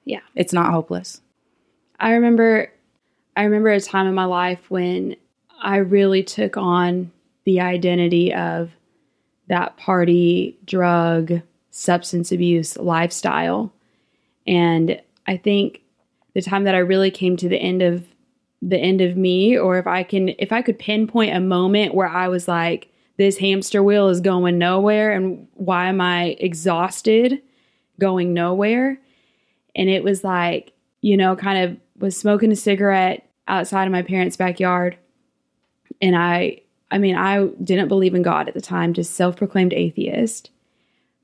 Yeah. 0.06 0.22
It's 0.36 0.54
not 0.54 0.72
hopeless. 0.72 1.22
I 2.00 2.12
remember 2.13 2.72
I 3.36 3.44
remember 3.44 3.70
a 3.70 3.80
time 3.80 4.08
in 4.08 4.16
my 4.16 4.25
life 4.25 4.70
when 4.70 5.16
I 5.62 5.77
really 5.77 6.24
took 6.24 6.58
on 6.58 7.12
the 7.44 7.62
identity 7.62 8.34
of 8.34 8.72
that 9.48 9.77
party, 9.77 10.58
drug, 10.66 11.42
substance 11.71 12.31
abuse 12.31 12.77
lifestyle. 12.77 13.74
And 14.45 15.01
I 15.25 15.38
think 15.38 15.81
the 16.33 16.41
time 16.41 16.63
that 16.63 16.75
I 16.75 16.79
really 16.79 17.12
came 17.12 17.38
to 17.38 17.50
the 17.50 17.57
end 17.57 17.81
of 17.81 18.05
the 18.62 18.77
end 18.77 19.01
of 19.01 19.15
me 19.15 19.57
or 19.57 19.77
if 19.77 19.86
I 19.86 20.01
can 20.01 20.29
if 20.39 20.51
I 20.51 20.63
could 20.63 20.79
pinpoint 20.79 21.36
a 21.36 21.39
moment 21.39 21.93
where 21.93 22.07
I 22.07 22.27
was 22.27 22.47
like 22.47 22.91
this 23.17 23.38
hamster 23.38 23.83
wheel 23.83 24.09
is 24.09 24.19
going 24.19 24.57
nowhere 24.57 25.12
and 25.12 25.47
why 25.53 25.89
am 25.89 26.01
I 26.01 26.38
exhausted 26.39 27.41
going 28.00 28.33
nowhere. 28.33 29.00
And 29.75 29.89
it 29.89 30.03
was 30.03 30.24
like, 30.24 30.74
you 31.01 31.17
know, 31.17 31.36
kind 31.36 31.63
of 31.63 31.77
was 31.97 32.17
smoking 32.17 32.51
a 32.51 32.55
cigarette 32.55 33.27
outside 33.47 33.86
of 33.86 33.91
my 33.91 34.03
parents' 34.03 34.38
backyard. 34.38 34.97
And 36.01 36.15
I, 36.15 36.62
I 36.91 36.97
mean, 36.97 37.15
I 37.15 37.45
didn't 37.63 37.88
believe 37.88 38.15
in 38.15 38.21
God 38.21 38.47
at 38.47 38.53
the 38.53 38.62
time, 38.62 38.93
just 38.93 39.15
self 39.15 39.36
proclaimed 39.36 39.74
atheist. 39.74 40.51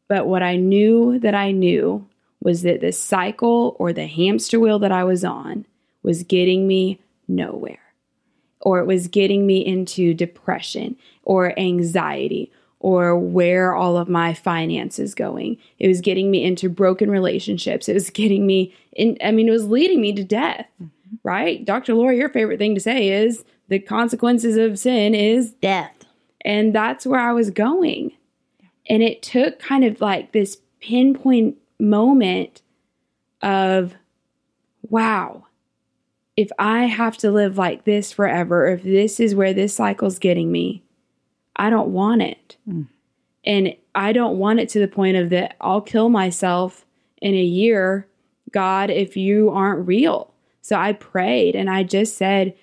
But 0.07 0.27
what 0.27 0.43
I 0.43 0.55
knew 0.55 1.19
that 1.19 1.35
I 1.35 1.51
knew 1.51 2.07
was 2.41 2.61
that 2.63 2.81
the 2.81 2.91
cycle 2.91 3.75
or 3.79 3.93
the 3.93 4.07
hamster 4.07 4.59
wheel 4.59 4.79
that 4.79 4.91
I 4.91 5.03
was 5.03 5.23
on 5.23 5.65
was 6.03 6.23
getting 6.23 6.67
me 6.67 6.99
nowhere. 7.27 7.79
Or 8.59 8.79
it 8.79 8.85
was 8.85 9.07
getting 9.07 9.47
me 9.47 9.65
into 9.65 10.13
depression 10.13 10.97
or 11.23 11.57
anxiety 11.57 12.51
or 12.83 13.17
where 13.17 13.73
all 13.73 13.97
of 13.97 14.09
my 14.09 14.33
finances 14.33 15.15
going. 15.15 15.57
It 15.79 15.87
was 15.87 16.01
getting 16.01 16.29
me 16.29 16.43
into 16.43 16.69
broken 16.69 17.09
relationships. 17.09 17.87
It 17.87 17.93
was 17.93 18.09
getting 18.09 18.45
me 18.45 18.75
in 18.91 19.17
I 19.23 19.31
mean 19.31 19.47
it 19.47 19.51
was 19.51 19.67
leading 19.67 20.01
me 20.01 20.13
to 20.13 20.23
death. 20.23 20.67
Mm-hmm. 20.75 20.87
Right? 21.23 21.63
Dr. 21.63 21.93
Lori, 21.93 22.17
your 22.17 22.29
favorite 22.29 22.57
thing 22.57 22.75
to 22.75 22.81
say 22.81 23.09
is 23.09 23.45
the 23.69 23.79
consequences 23.79 24.57
of 24.57 24.77
sin 24.79 25.15
is 25.15 25.51
death. 25.53 26.05
And 26.41 26.75
that's 26.75 27.05
where 27.05 27.19
I 27.19 27.31
was 27.31 27.49
going. 27.49 28.11
And 28.87 29.01
it 29.01 29.21
took 29.21 29.59
kind 29.59 29.83
of 29.83 30.01
like 30.01 30.31
this 30.31 30.57
pinpoint 30.81 31.57
moment 31.79 32.61
of 33.41 33.95
wow, 34.89 35.45
if 36.35 36.49
I 36.59 36.83
have 36.85 37.17
to 37.17 37.31
live 37.31 37.57
like 37.57 37.85
this 37.85 38.11
forever, 38.11 38.67
if 38.67 38.83
this 38.83 39.19
is 39.19 39.35
where 39.35 39.53
this 39.53 39.75
cycle's 39.75 40.19
getting 40.19 40.51
me, 40.51 40.83
I 41.55 41.69
don't 41.69 41.89
want 41.89 42.21
it. 42.21 42.57
Mm. 42.67 42.87
And 43.45 43.75
I 43.93 44.13
don't 44.13 44.37
want 44.37 44.59
it 44.59 44.69
to 44.69 44.79
the 44.79 44.87
point 44.87 45.17
of 45.17 45.29
that 45.29 45.55
I'll 45.61 45.81
kill 45.81 46.09
myself 46.09 46.85
in 47.21 47.33
a 47.33 47.43
year, 47.43 48.07
God, 48.51 48.89
if 48.89 49.15
you 49.15 49.49
aren't 49.49 49.87
real. 49.87 50.33
So 50.61 50.77
I 50.77 50.93
prayed 50.93 51.55
and 51.55 51.69
I 51.69 51.83
just 51.83 52.17
said, 52.17 52.55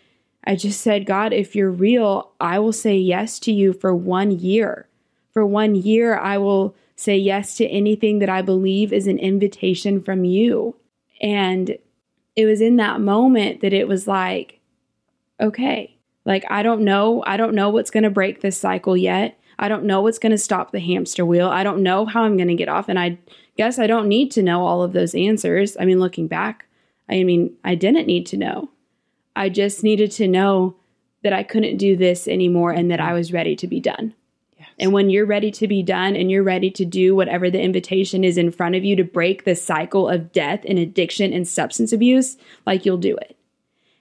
I 0.44 0.56
just 0.56 0.80
said, 0.80 1.04
God, 1.06 1.32
if 1.32 1.54
you're 1.54 1.70
real, 1.70 2.32
I 2.40 2.58
will 2.58 2.72
say 2.72 2.96
yes 2.96 3.38
to 3.40 3.52
you 3.52 3.72
for 3.72 3.94
one 3.94 4.30
year. 4.30 4.88
For 5.32 5.46
one 5.46 5.74
year, 5.74 6.18
I 6.18 6.38
will 6.38 6.74
say 6.96 7.16
yes 7.16 7.56
to 7.56 7.66
anything 7.66 8.18
that 8.18 8.28
I 8.28 8.42
believe 8.42 8.92
is 8.92 9.06
an 9.06 9.18
invitation 9.18 10.02
from 10.02 10.24
you. 10.24 10.76
And 11.20 11.76
it 12.36 12.46
was 12.46 12.60
in 12.60 12.76
that 12.76 13.00
moment 13.00 13.60
that 13.60 13.72
it 13.72 13.88
was 13.88 14.06
like, 14.06 14.60
okay, 15.40 15.96
like, 16.24 16.44
I 16.50 16.62
don't 16.62 16.82
know. 16.82 17.22
I 17.26 17.36
don't 17.36 17.54
know 17.54 17.70
what's 17.70 17.90
going 17.90 18.02
to 18.02 18.10
break 18.10 18.40
this 18.40 18.58
cycle 18.58 18.96
yet. 18.96 19.38
I 19.58 19.68
don't 19.68 19.84
know 19.84 20.00
what's 20.00 20.18
going 20.18 20.32
to 20.32 20.38
stop 20.38 20.72
the 20.72 20.80
hamster 20.80 21.24
wheel. 21.24 21.48
I 21.48 21.62
don't 21.62 21.82
know 21.82 22.06
how 22.06 22.22
I'm 22.22 22.36
going 22.36 22.48
to 22.48 22.54
get 22.54 22.68
off. 22.68 22.88
And 22.88 22.98
I 22.98 23.18
guess 23.56 23.78
I 23.78 23.86
don't 23.86 24.08
need 24.08 24.30
to 24.32 24.42
know 24.42 24.66
all 24.66 24.82
of 24.82 24.92
those 24.92 25.14
answers. 25.14 25.76
I 25.78 25.84
mean, 25.84 26.00
looking 26.00 26.28
back, 26.28 26.66
I 27.08 27.24
mean, 27.24 27.56
I 27.64 27.74
didn't 27.74 28.06
need 28.06 28.26
to 28.26 28.36
know. 28.36 28.70
I 29.36 29.48
just 29.48 29.82
needed 29.82 30.10
to 30.12 30.28
know 30.28 30.76
that 31.22 31.32
I 31.32 31.42
couldn't 31.42 31.76
do 31.76 31.96
this 31.96 32.26
anymore 32.26 32.72
and 32.72 32.90
that 32.90 33.00
I 33.00 33.12
was 33.12 33.32
ready 33.32 33.54
to 33.56 33.66
be 33.66 33.80
done. 33.80 34.14
And 34.80 34.94
when 34.94 35.10
you're 35.10 35.26
ready 35.26 35.50
to 35.52 35.68
be 35.68 35.82
done 35.82 36.16
and 36.16 36.30
you're 36.30 36.42
ready 36.42 36.70
to 36.70 36.86
do 36.86 37.14
whatever 37.14 37.50
the 37.50 37.60
invitation 37.60 38.24
is 38.24 38.38
in 38.38 38.50
front 38.50 38.76
of 38.76 38.84
you 38.84 38.96
to 38.96 39.04
break 39.04 39.44
the 39.44 39.54
cycle 39.54 40.08
of 40.08 40.32
death 40.32 40.64
and 40.66 40.78
addiction 40.78 41.34
and 41.34 41.46
substance 41.46 41.92
abuse, 41.92 42.38
like 42.66 42.86
you'll 42.86 42.96
do 42.96 43.14
it. 43.16 43.36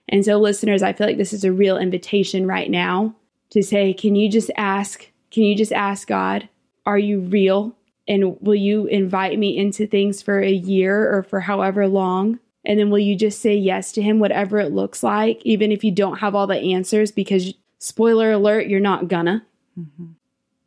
And 0.08 0.24
so, 0.24 0.38
listeners, 0.40 0.82
I 0.82 0.94
feel 0.94 1.06
like 1.06 1.18
this 1.18 1.34
is 1.34 1.44
a 1.44 1.52
real 1.52 1.78
invitation 1.78 2.48
right 2.48 2.72
now 2.72 3.14
to 3.50 3.62
say, 3.62 3.94
can 3.94 4.16
you 4.16 4.32
just 4.32 4.50
ask, 4.56 5.12
can 5.32 5.44
you 5.44 5.56
just 5.56 5.74
ask 5.74 6.08
God, 6.08 6.48
are 6.86 6.98
you 6.98 7.20
real? 7.20 7.76
And 8.08 8.38
will 8.40 8.56
you 8.56 8.88
invite 8.88 9.38
me 9.38 9.58
into 9.58 9.86
things 9.86 10.22
for 10.22 10.40
a 10.40 10.50
year 10.50 11.14
or 11.14 11.24
for 11.24 11.42
however 11.42 11.90
long? 11.90 12.40
And 12.64 12.80
then 12.80 12.90
will 12.90 13.00
you 13.00 13.18
just 13.18 13.42
say 13.42 13.54
yes 13.54 13.92
to 13.94 14.02
him, 14.02 14.20
whatever 14.20 14.60
it 14.60 14.72
looks 14.72 15.04
like, 15.04 15.42
even 15.44 15.74
if 15.74 15.84
you 15.84 15.92
don't 15.92 16.20
have 16.20 16.36
all 16.36 16.48
the 16.48 16.56
answers? 16.56 17.12
Because, 17.12 17.54
spoiler 17.80 18.32
alert, 18.32 18.68
you're 18.68 18.80
not 18.80 19.10
gonna. 19.10 19.46
Mm-hmm. 19.78 20.14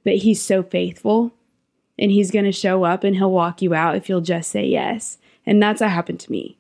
But 0.05 0.17
he's 0.17 0.43
so 0.43 0.63
faithful 0.63 1.33
and 1.99 2.11
he's 2.11 2.31
gonna 2.31 2.53
show 2.53 2.85
up 2.85 3.05
and 3.05 3.17
he'll 3.17 3.31
walk 3.31 3.63
you 3.63 3.75
out 3.75 3.97
if 3.97 4.09
you'll 4.09 4.21
just 4.21 4.51
say 4.51 4.67
yes. 4.67 5.19
And 5.47 5.63
that's 5.63 5.81
what 5.81 5.91
happened 5.91 6.21
to 6.21 6.33
me. 6.33 6.57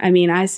I 0.00 0.10
mean, 0.10 0.30
I, 0.30 0.48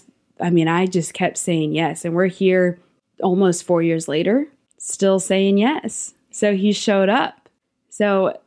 I 0.40 0.50
mean, 0.50 0.68
I 0.68 0.87
just 0.87 1.14
kept 1.14 1.38
saying 1.38 1.75
yes. 1.75 2.04
And 2.04 2.14
we're 2.14 2.26
here 2.26 2.78
almost 3.23 3.64
four 3.64 3.82
years 3.82 4.08
later, 4.08 4.46
still 4.78 5.20
saying 5.20 5.58
yes. 5.58 6.14
So 6.30 6.54
he 6.54 6.73
showed 6.73 7.08
up. 7.08 7.49
So, 7.88 8.38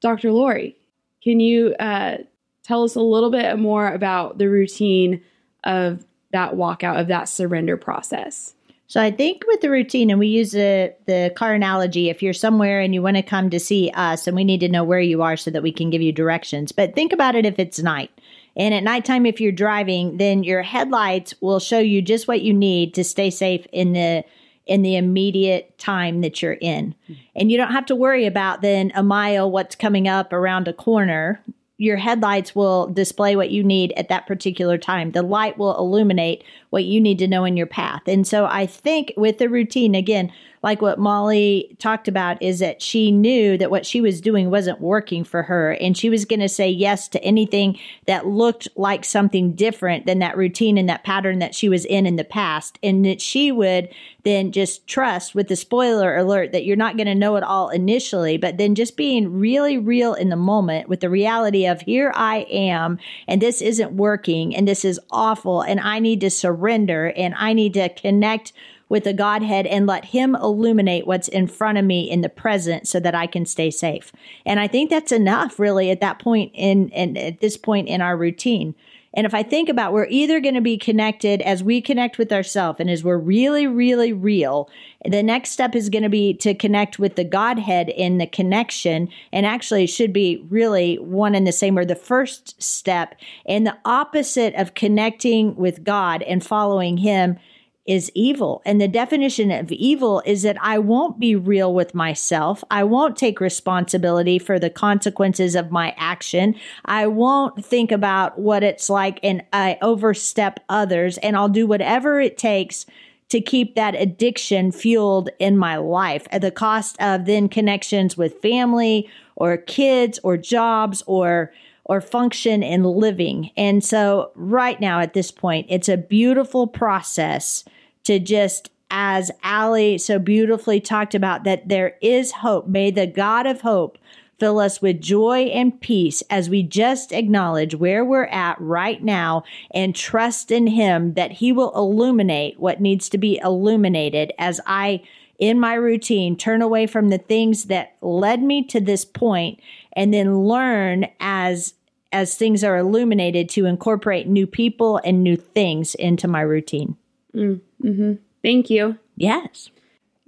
Dr. 0.00 0.30
Lori, 0.30 0.76
can 1.22 1.40
you 1.40 1.74
uh, 1.80 2.18
tell 2.62 2.84
us 2.84 2.94
a 2.94 3.00
little 3.00 3.30
bit 3.30 3.58
more 3.58 3.88
about 3.88 4.38
the 4.38 4.48
routine 4.48 5.22
of 5.64 6.04
that 6.32 6.52
walkout, 6.52 7.00
of 7.00 7.08
that 7.08 7.28
surrender 7.28 7.76
process? 7.76 8.54
So 8.86 9.00
I 9.00 9.10
think 9.10 9.42
with 9.46 9.60
the 9.60 9.70
routine, 9.70 10.10
and 10.10 10.18
we 10.18 10.28
use 10.28 10.52
the 10.52 10.94
the 11.06 11.32
car 11.34 11.54
analogy. 11.54 12.10
If 12.10 12.22
you're 12.22 12.32
somewhere 12.32 12.80
and 12.80 12.94
you 12.94 13.02
want 13.02 13.16
to 13.16 13.22
come 13.22 13.50
to 13.50 13.60
see 13.60 13.90
us, 13.94 14.26
and 14.26 14.36
we 14.36 14.44
need 14.44 14.60
to 14.60 14.68
know 14.68 14.84
where 14.84 15.00
you 15.00 15.22
are 15.22 15.36
so 15.36 15.50
that 15.50 15.62
we 15.62 15.72
can 15.72 15.90
give 15.90 16.02
you 16.02 16.12
directions. 16.12 16.72
But 16.72 16.94
think 16.94 17.12
about 17.12 17.34
it 17.34 17.46
if 17.46 17.58
it's 17.58 17.78
night. 17.80 18.10
And 18.56 18.72
at 18.72 18.84
nighttime, 18.84 19.26
if 19.26 19.40
you're 19.40 19.52
driving, 19.52 20.18
then 20.18 20.44
your 20.44 20.62
headlights 20.62 21.34
will 21.40 21.58
show 21.58 21.80
you 21.80 22.02
just 22.02 22.28
what 22.28 22.42
you 22.42 22.52
need 22.52 22.94
to 22.94 23.04
stay 23.04 23.30
safe 23.30 23.66
in 23.72 23.94
the 23.94 24.24
in 24.66 24.82
the 24.82 24.96
immediate 24.96 25.76
time 25.78 26.22
that 26.22 26.40
you're 26.40 26.58
in. 26.60 26.94
Hmm. 27.06 27.12
And 27.36 27.50
you 27.50 27.58
don't 27.58 27.72
have 27.72 27.86
to 27.86 27.96
worry 27.96 28.26
about 28.26 28.62
then 28.62 28.92
a 28.94 29.02
mile 29.02 29.50
what's 29.50 29.76
coming 29.76 30.08
up 30.08 30.32
around 30.32 30.68
a 30.68 30.72
corner 30.72 31.42
your 31.76 31.96
headlights 31.96 32.54
will 32.54 32.86
display 32.86 33.34
what 33.34 33.50
you 33.50 33.64
need 33.64 33.92
at 33.96 34.08
that 34.08 34.26
particular 34.26 34.78
time. 34.78 35.10
The 35.10 35.22
light 35.22 35.58
will 35.58 35.76
illuminate 35.76 36.44
what 36.70 36.84
you 36.84 37.00
need 37.00 37.18
to 37.18 37.28
know 37.28 37.44
in 37.44 37.56
your 37.56 37.66
path. 37.66 38.02
And 38.06 38.26
so 38.26 38.46
I 38.46 38.66
think 38.66 39.12
with 39.16 39.38
the 39.38 39.48
routine, 39.48 39.94
again, 39.94 40.32
like 40.64 40.80
what 40.80 40.98
Molly 40.98 41.76
talked 41.78 42.08
about, 42.08 42.42
is 42.42 42.60
that 42.60 42.80
she 42.80 43.12
knew 43.12 43.58
that 43.58 43.70
what 43.70 43.84
she 43.84 44.00
was 44.00 44.22
doing 44.22 44.48
wasn't 44.48 44.80
working 44.80 45.22
for 45.22 45.42
her. 45.42 45.72
And 45.72 45.94
she 45.94 46.08
was 46.08 46.24
going 46.24 46.40
to 46.40 46.48
say 46.48 46.70
yes 46.70 47.06
to 47.08 47.22
anything 47.22 47.78
that 48.06 48.26
looked 48.26 48.66
like 48.74 49.04
something 49.04 49.52
different 49.52 50.06
than 50.06 50.20
that 50.20 50.38
routine 50.38 50.78
and 50.78 50.88
that 50.88 51.04
pattern 51.04 51.38
that 51.40 51.54
she 51.54 51.68
was 51.68 51.84
in 51.84 52.06
in 52.06 52.16
the 52.16 52.24
past. 52.24 52.78
And 52.82 53.04
that 53.04 53.20
she 53.20 53.52
would 53.52 53.90
then 54.22 54.52
just 54.52 54.86
trust 54.86 55.34
with 55.34 55.48
the 55.48 55.56
spoiler 55.56 56.16
alert 56.16 56.52
that 56.52 56.64
you're 56.64 56.76
not 56.76 56.96
going 56.96 57.08
to 57.08 57.14
know 57.14 57.36
it 57.36 57.42
all 57.42 57.68
initially, 57.68 58.38
but 58.38 58.56
then 58.56 58.74
just 58.74 58.96
being 58.96 59.38
really 59.38 59.76
real 59.76 60.14
in 60.14 60.30
the 60.30 60.36
moment 60.36 60.88
with 60.88 61.00
the 61.00 61.10
reality 61.10 61.66
of 61.66 61.82
here 61.82 62.10
I 62.14 62.46
am 62.50 62.98
and 63.28 63.42
this 63.42 63.60
isn't 63.60 63.92
working 63.92 64.56
and 64.56 64.66
this 64.66 64.82
is 64.82 64.98
awful 65.10 65.60
and 65.60 65.78
I 65.78 65.98
need 65.98 66.22
to 66.22 66.30
surrender 66.30 67.12
and 67.14 67.34
I 67.36 67.52
need 67.52 67.74
to 67.74 67.90
connect 67.90 68.54
with 68.88 69.04
the 69.04 69.12
Godhead 69.12 69.66
and 69.66 69.86
let 69.86 70.06
Him 70.06 70.34
illuminate 70.34 71.06
what's 71.06 71.28
in 71.28 71.46
front 71.46 71.78
of 71.78 71.84
me 71.84 72.10
in 72.10 72.20
the 72.20 72.28
present 72.28 72.86
so 72.86 73.00
that 73.00 73.14
I 73.14 73.26
can 73.26 73.46
stay 73.46 73.70
safe. 73.70 74.12
And 74.44 74.60
I 74.60 74.68
think 74.68 74.90
that's 74.90 75.12
enough 75.12 75.58
really 75.58 75.90
at 75.90 76.00
that 76.00 76.18
point 76.18 76.52
in, 76.54 76.90
and 76.92 77.16
at 77.16 77.40
this 77.40 77.56
point 77.56 77.88
in 77.88 78.00
our 78.00 78.16
routine. 78.16 78.74
And 79.16 79.26
if 79.26 79.32
I 79.32 79.44
think 79.44 79.68
about 79.68 79.92
we're 79.92 80.08
either 80.08 80.40
going 80.40 80.56
to 80.56 80.60
be 80.60 80.76
connected 80.76 81.40
as 81.42 81.62
we 81.62 81.80
connect 81.80 82.18
with 82.18 82.32
ourselves 82.32 82.80
and 82.80 82.90
as 82.90 83.04
we're 83.04 83.16
really, 83.16 83.66
really 83.66 84.12
real, 84.12 84.68
the 85.08 85.22
next 85.22 85.50
step 85.50 85.76
is 85.76 85.88
going 85.88 86.02
to 86.02 86.08
be 86.08 86.34
to 86.34 86.52
connect 86.52 86.98
with 86.98 87.14
the 87.14 87.24
Godhead 87.24 87.88
in 87.88 88.18
the 88.18 88.26
connection. 88.26 89.08
And 89.32 89.46
actually 89.46 89.86
should 89.86 90.12
be 90.12 90.44
really 90.50 90.96
one 90.96 91.36
and 91.36 91.46
the 91.46 91.52
same 91.52 91.78
or 91.78 91.84
the 91.84 91.94
first 91.94 92.60
step. 92.60 93.14
And 93.46 93.64
the 93.64 93.78
opposite 93.84 94.54
of 94.56 94.74
connecting 94.74 95.54
with 95.54 95.84
God 95.84 96.22
and 96.22 96.44
following 96.44 96.96
Him 96.96 97.38
is 97.86 98.10
evil. 98.14 98.62
And 98.64 98.80
the 98.80 98.88
definition 98.88 99.50
of 99.50 99.70
evil 99.70 100.22
is 100.24 100.42
that 100.42 100.56
I 100.60 100.78
won't 100.78 101.20
be 101.20 101.36
real 101.36 101.74
with 101.74 101.94
myself. 101.94 102.64
I 102.70 102.82
won't 102.84 103.16
take 103.16 103.40
responsibility 103.40 104.38
for 104.38 104.58
the 104.58 104.70
consequences 104.70 105.54
of 105.54 105.70
my 105.70 105.94
action. 105.98 106.54
I 106.86 107.06
won't 107.06 107.64
think 107.64 107.92
about 107.92 108.38
what 108.38 108.62
it's 108.62 108.88
like 108.88 109.20
and 109.22 109.44
I 109.52 109.78
overstep 109.82 110.60
others 110.68 111.18
and 111.18 111.36
I'll 111.36 111.48
do 111.50 111.66
whatever 111.66 112.20
it 112.20 112.38
takes 112.38 112.86
to 113.28 113.40
keep 113.40 113.74
that 113.74 113.94
addiction 113.94 114.70
fueled 114.70 115.28
in 115.38 115.56
my 115.56 115.76
life 115.76 116.26
at 116.30 116.40
the 116.40 116.50
cost 116.50 116.96
of 117.00 117.24
then 117.24 117.48
connections 117.48 118.16
with 118.16 118.40
family 118.40 119.10
or 119.36 119.56
kids 119.56 120.18
or 120.22 120.36
jobs 120.36 121.02
or 121.06 121.52
or 121.84 122.00
function 122.00 122.62
in 122.62 122.82
living. 122.82 123.50
And 123.56 123.84
so 123.84 124.32
right 124.34 124.80
now 124.80 125.00
at 125.00 125.14
this 125.14 125.30
point, 125.30 125.66
it's 125.68 125.88
a 125.88 125.96
beautiful 125.96 126.66
process 126.66 127.64
to 128.04 128.18
just 128.18 128.70
as 128.90 129.30
Allie 129.42 129.98
so 129.98 130.18
beautifully 130.18 130.80
talked 130.80 131.14
about, 131.14 131.42
that 131.44 131.68
there 131.68 131.96
is 132.00 132.30
hope. 132.30 132.68
May 132.68 132.92
the 132.92 133.08
God 133.08 133.44
of 133.46 133.62
hope 133.62 133.98
fill 134.38 134.60
us 134.60 134.80
with 134.80 135.00
joy 135.00 135.44
and 135.46 135.80
peace 135.80 136.22
as 136.30 136.48
we 136.50 136.62
just 136.62 137.12
acknowledge 137.12 137.74
where 137.74 138.04
we're 138.04 138.26
at 138.26 138.60
right 138.60 139.02
now 139.02 139.42
and 139.72 139.96
trust 139.96 140.50
in 140.50 140.68
Him 140.68 141.14
that 141.14 141.32
He 141.32 141.50
will 141.50 141.74
illuminate 141.74 142.60
what 142.60 142.80
needs 142.80 143.08
to 143.08 143.18
be 143.18 143.40
illuminated 143.42 144.32
as 144.38 144.60
I, 144.66 145.02
in 145.38 145.58
my 145.58 145.74
routine, 145.74 146.36
turn 146.36 146.62
away 146.62 146.86
from 146.86 147.08
the 147.08 147.18
things 147.18 147.64
that 147.64 147.96
led 148.00 148.42
me 148.42 148.64
to 148.66 148.80
this 148.80 149.04
point 149.04 149.58
and 149.96 150.12
then 150.12 150.40
learn 150.40 151.06
as 151.20 151.74
as 152.12 152.36
things 152.36 152.62
are 152.62 152.76
illuminated 152.76 153.48
to 153.48 153.66
incorporate 153.66 154.28
new 154.28 154.46
people 154.46 155.00
and 155.04 155.24
new 155.24 155.36
things 155.36 155.96
into 155.96 156.28
my 156.28 156.40
routine. 156.40 156.96
Mm, 157.34 157.60
hmm 157.82 158.12
Thank 158.42 158.68
you. 158.68 158.98
Yes. 159.16 159.70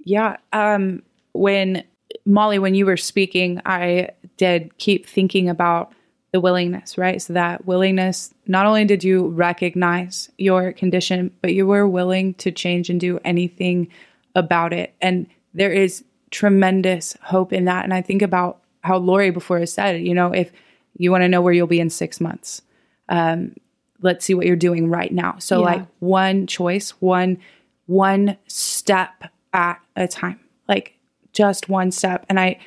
Yeah. 0.03 0.37
Um, 0.51 1.03
when 1.33 1.83
Molly, 2.25 2.57
when 2.57 2.73
you 2.73 2.85
were 2.85 2.97
speaking, 2.97 3.61
I 3.65 4.09
did 4.37 4.75
keep 4.79 5.05
thinking 5.05 5.49
about 5.49 5.93
the 6.31 6.41
willingness, 6.41 6.97
right? 6.97 7.21
So 7.21 7.33
that 7.33 7.65
willingness, 7.65 8.33
not 8.47 8.65
only 8.65 8.85
did 8.85 9.03
you 9.03 9.27
recognize 9.29 10.29
your 10.37 10.73
condition, 10.73 11.31
but 11.41 11.53
you 11.53 11.65
were 11.67 11.87
willing 11.87 12.33
to 12.35 12.51
change 12.51 12.89
and 12.89 12.99
do 12.99 13.19
anything 13.23 13.87
about 14.35 14.73
it. 14.73 14.95
And 15.01 15.27
there 15.53 15.71
is 15.71 16.03
tremendous 16.31 17.15
hope 17.21 17.53
in 17.53 17.65
that. 17.65 17.83
And 17.83 17.93
I 17.93 18.01
think 18.01 18.21
about 18.21 18.61
how 18.87 18.97
Lori 18.97 19.29
before 19.29 19.59
has 19.59 19.73
said, 19.73 20.01
you 20.01 20.13
know, 20.13 20.31
if 20.33 20.51
you 20.97 21.11
want 21.11 21.23
to 21.23 21.27
know 21.27 21.41
where 21.41 21.53
you'll 21.53 21.67
be 21.67 21.79
in 21.79 21.89
six 21.89 22.19
months, 22.19 22.61
um, 23.09 23.55
let's 24.01 24.25
see 24.25 24.33
what 24.33 24.45
you're 24.45 24.55
doing 24.55 24.89
right 24.89 25.11
now. 25.11 25.37
So 25.39 25.59
yeah. 25.59 25.65
like 25.65 25.87
one 25.99 26.47
choice, 26.47 26.91
one 27.01 27.37
one 27.85 28.37
step 28.47 29.31
at 29.53 29.79
a 29.95 30.07
time. 30.07 30.39
Like 30.67 30.97
just 31.33 31.69
one 31.69 31.91
step. 31.91 32.25
And 32.29 32.39
I 32.39 32.59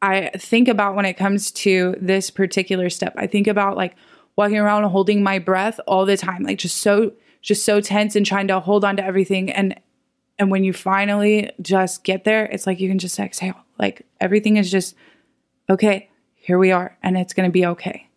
I 0.00 0.30
think 0.36 0.68
about 0.68 0.96
when 0.96 1.04
it 1.04 1.14
comes 1.14 1.50
to 1.52 1.94
this 2.00 2.30
particular 2.30 2.90
step, 2.90 3.14
I 3.16 3.26
think 3.26 3.46
about 3.46 3.76
like 3.76 3.94
walking 4.34 4.58
around 4.58 4.84
holding 4.84 5.22
my 5.22 5.38
breath 5.38 5.78
all 5.86 6.06
the 6.06 6.16
time, 6.16 6.42
like 6.42 6.58
just 6.58 6.78
so 6.78 7.12
just 7.40 7.64
so 7.64 7.80
tense 7.80 8.14
and 8.16 8.24
trying 8.24 8.48
to 8.48 8.60
hold 8.60 8.84
on 8.84 8.96
to 8.96 9.04
everything 9.04 9.50
and 9.50 9.78
and 10.38 10.50
when 10.50 10.64
you 10.64 10.72
finally 10.72 11.50
just 11.60 12.04
get 12.04 12.24
there, 12.24 12.46
it's 12.46 12.66
like 12.66 12.80
you 12.80 12.88
can 12.88 12.98
just 12.98 13.18
exhale. 13.20 13.62
Like 13.78 14.06
everything 14.20 14.56
is 14.56 14.70
just 14.70 14.96
okay, 15.70 16.10
here 16.34 16.58
we 16.58 16.72
are 16.72 16.96
and 17.02 17.16
it's 17.16 17.32
going 17.32 17.48
to 17.48 17.52
be 17.52 17.66
okay 17.66 18.08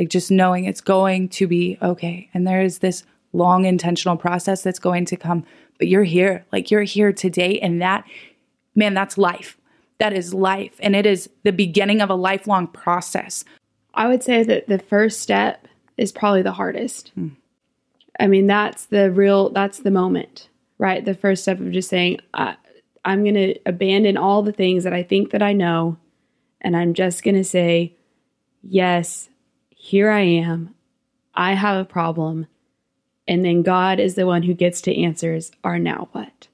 like 0.00 0.08
just 0.08 0.30
knowing 0.30 0.64
it's 0.64 0.80
going 0.80 1.28
to 1.28 1.46
be 1.46 1.76
okay. 1.82 2.30
And 2.32 2.46
there 2.46 2.62
is 2.62 2.78
this 2.78 3.04
long 3.34 3.66
intentional 3.66 4.16
process 4.16 4.62
that's 4.62 4.78
going 4.78 5.04
to 5.04 5.16
come, 5.16 5.44
but 5.78 5.88
you're 5.88 6.04
here, 6.04 6.46
like 6.52 6.70
you're 6.70 6.84
here 6.84 7.12
today. 7.12 7.60
And 7.60 7.82
that, 7.82 8.04
man, 8.74 8.94
that's 8.94 9.18
life. 9.18 9.58
That 9.98 10.14
is 10.14 10.32
life. 10.32 10.72
And 10.80 10.96
it 10.96 11.04
is 11.04 11.28
the 11.42 11.52
beginning 11.52 12.00
of 12.00 12.08
a 12.08 12.14
lifelong 12.14 12.66
process. 12.66 13.44
I 13.92 14.08
would 14.08 14.22
say 14.22 14.42
that 14.42 14.68
the 14.68 14.78
first 14.78 15.20
step 15.20 15.68
is 15.98 16.12
probably 16.12 16.40
the 16.40 16.52
hardest. 16.52 17.10
Hmm. 17.14 17.28
I 18.18 18.26
mean, 18.26 18.46
that's 18.46 18.86
the 18.86 19.10
real, 19.10 19.50
that's 19.50 19.80
the 19.80 19.90
moment, 19.90 20.48
right? 20.78 21.04
The 21.04 21.14
first 21.14 21.42
step 21.42 21.60
of 21.60 21.72
just 21.72 21.90
saying, 21.90 22.20
I, 22.32 22.56
I'm 23.04 23.22
going 23.22 23.34
to 23.34 23.58
abandon 23.66 24.16
all 24.16 24.42
the 24.42 24.52
things 24.52 24.84
that 24.84 24.94
I 24.94 25.02
think 25.02 25.32
that 25.32 25.42
I 25.42 25.52
know. 25.52 25.98
And 26.60 26.76
I'm 26.76 26.94
just 26.94 27.22
going 27.22 27.36
to 27.36 27.44
say, 27.44 27.96
yes, 28.62 29.28
here 29.70 30.10
I 30.10 30.20
am. 30.20 30.74
I 31.34 31.54
have 31.54 31.80
a 31.80 31.84
problem. 31.84 32.46
And 33.26 33.44
then 33.44 33.62
God 33.62 34.00
is 34.00 34.14
the 34.14 34.26
one 34.26 34.42
who 34.42 34.54
gets 34.54 34.80
to 34.82 35.02
answers 35.02 35.52
are 35.62 35.78
now 35.78 36.08
what? 36.12 36.48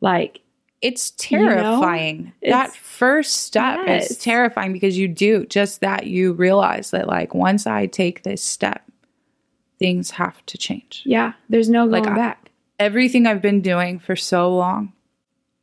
Like, 0.00 0.40
it's 0.80 1.10
terrifying. 1.12 2.32
You 2.40 2.50
know, 2.50 2.56
that 2.56 2.74
first 2.74 3.34
step 3.44 3.80
yes. 3.86 4.12
is 4.12 4.18
terrifying 4.18 4.72
because 4.72 4.96
you 4.96 5.08
do 5.08 5.44
just 5.46 5.80
that. 5.80 6.06
You 6.06 6.32
realize 6.32 6.92
that, 6.92 7.08
like, 7.08 7.34
once 7.34 7.66
I 7.66 7.86
take 7.86 8.22
this 8.22 8.42
step, 8.42 8.82
things 9.78 10.12
have 10.12 10.44
to 10.46 10.56
change. 10.56 11.02
Yeah, 11.04 11.32
there's 11.48 11.68
no 11.68 11.88
going 11.88 12.04
like, 12.04 12.14
back. 12.14 12.50
I, 12.78 12.84
everything 12.84 13.26
I've 13.26 13.42
been 13.42 13.60
doing 13.60 13.98
for 13.98 14.16
so 14.16 14.54
long, 14.54 14.92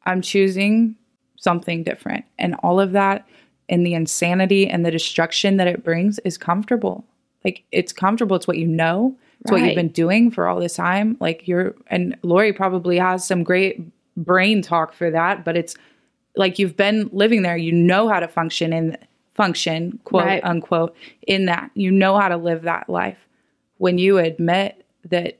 I'm 0.05 0.21
choosing 0.21 0.97
something 1.45 1.83
different. 1.83 2.25
And 2.39 2.55
all 2.63 2.79
of 2.79 2.91
that 2.93 3.27
and 3.69 3.85
the 3.85 3.93
insanity 3.93 4.67
and 4.67 4.83
the 4.83 4.91
destruction 4.91 5.57
that 5.57 5.67
it 5.67 5.83
brings 5.83 6.19
is 6.19 6.37
comfortable. 6.37 7.05
Like 7.43 7.63
it's 7.71 7.93
comfortable. 7.93 8.35
It's 8.35 8.47
what 8.47 8.57
you 8.57 8.67
know. 8.67 9.15
It's 9.41 9.51
what 9.51 9.61
you've 9.61 9.75
been 9.75 9.89
doing 9.89 10.31
for 10.31 10.47
all 10.47 10.59
this 10.59 10.75
time. 10.75 11.17
Like 11.19 11.47
you're, 11.47 11.75
and 11.87 12.17
Lori 12.23 12.51
probably 12.51 12.97
has 12.97 13.27
some 13.27 13.43
great 13.43 13.79
brain 14.17 14.63
talk 14.63 14.91
for 14.91 15.11
that, 15.11 15.45
but 15.45 15.55
it's 15.55 15.75
like 16.35 16.57
you've 16.57 16.75
been 16.75 17.09
living 17.13 17.43
there. 17.43 17.55
You 17.55 17.71
know 17.71 18.09
how 18.09 18.19
to 18.19 18.27
function 18.27 18.73
in 18.73 18.97
function, 19.35 19.99
quote 20.03 20.25
Right. 20.25 20.43
unquote, 20.43 20.95
in 21.27 21.45
that. 21.45 21.69
You 21.75 21.91
know 21.91 22.17
how 22.17 22.29
to 22.29 22.37
live 22.37 22.63
that 22.63 22.89
life. 22.89 23.19
When 23.77 23.99
you 23.99 24.17
admit 24.17 24.83
that 25.09 25.37